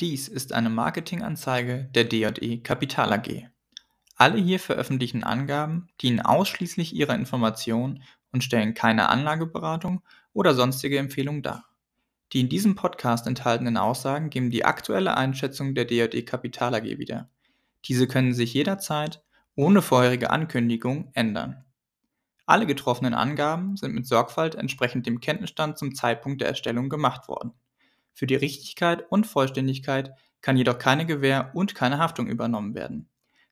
Dies 0.00 0.28
ist 0.28 0.52
eine 0.52 0.70
Marketinganzeige 0.70 1.88
der 1.94 2.04
D&E 2.04 2.58
Kapital 2.58 3.12
AG. 3.14 3.48
Alle 4.16 4.38
hier 4.38 4.60
veröffentlichten 4.60 5.24
Angaben 5.24 5.88
dienen 6.02 6.20
ausschließlich 6.20 6.94
ihrer 6.94 7.14
Information 7.14 8.02
und 8.32 8.44
stellen 8.44 8.74
keine 8.74 9.08
Anlageberatung 9.08 10.02
oder 10.34 10.54
sonstige 10.54 10.98
Empfehlung 10.98 11.42
dar. 11.42 11.69
Die 12.32 12.40
in 12.40 12.48
diesem 12.48 12.76
Podcast 12.76 13.26
enthaltenen 13.26 13.76
Aussagen 13.76 14.30
geben 14.30 14.50
die 14.50 14.64
aktuelle 14.64 15.16
Einschätzung 15.16 15.74
der 15.74 15.84
DJE 15.84 16.22
Kapital 16.22 16.76
AG 16.76 16.84
wieder. 16.84 17.28
Diese 17.86 18.06
können 18.06 18.34
sich 18.34 18.54
jederzeit 18.54 19.22
ohne 19.56 19.82
vorherige 19.82 20.30
Ankündigung 20.30 21.10
ändern. 21.14 21.64
Alle 22.46 22.66
getroffenen 22.66 23.14
Angaben 23.14 23.76
sind 23.76 23.94
mit 23.94 24.06
Sorgfalt 24.06 24.54
entsprechend 24.54 25.06
dem 25.06 25.20
Kenntnisstand 25.20 25.76
zum 25.76 25.94
Zeitpunkt 25.94 26.40
der 26.40 26.48
Erstellung 26.48 26.88
gemacht 26.88 27.26
worden. 27.26 27.52
Für 28.12 28.26
die 28.26 28.36
Richtigkeit 28.36 29.10
und 29.10 29.26
Vollständigkeit 29.26 30.12
kann 30.40 30.56
jedoch 30.56 30.78
keine 30.78 31.06
Gewähr 31.06 31.50
und 31.54 31.74
keine 31.74 31.98
Haftung 31.98 32.28
übernommen 32.28 32.74
werden. 32.74 33.08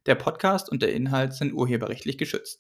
Der 0.07 0.15
Podcast 0.15 0.71
und 0.71 0.83
der 0.83 0.95
Inhalt 0.95 1.35
sind 1.35 1.53
urheberrechtlich 1.53 2.17
geschützt 2.17 2.57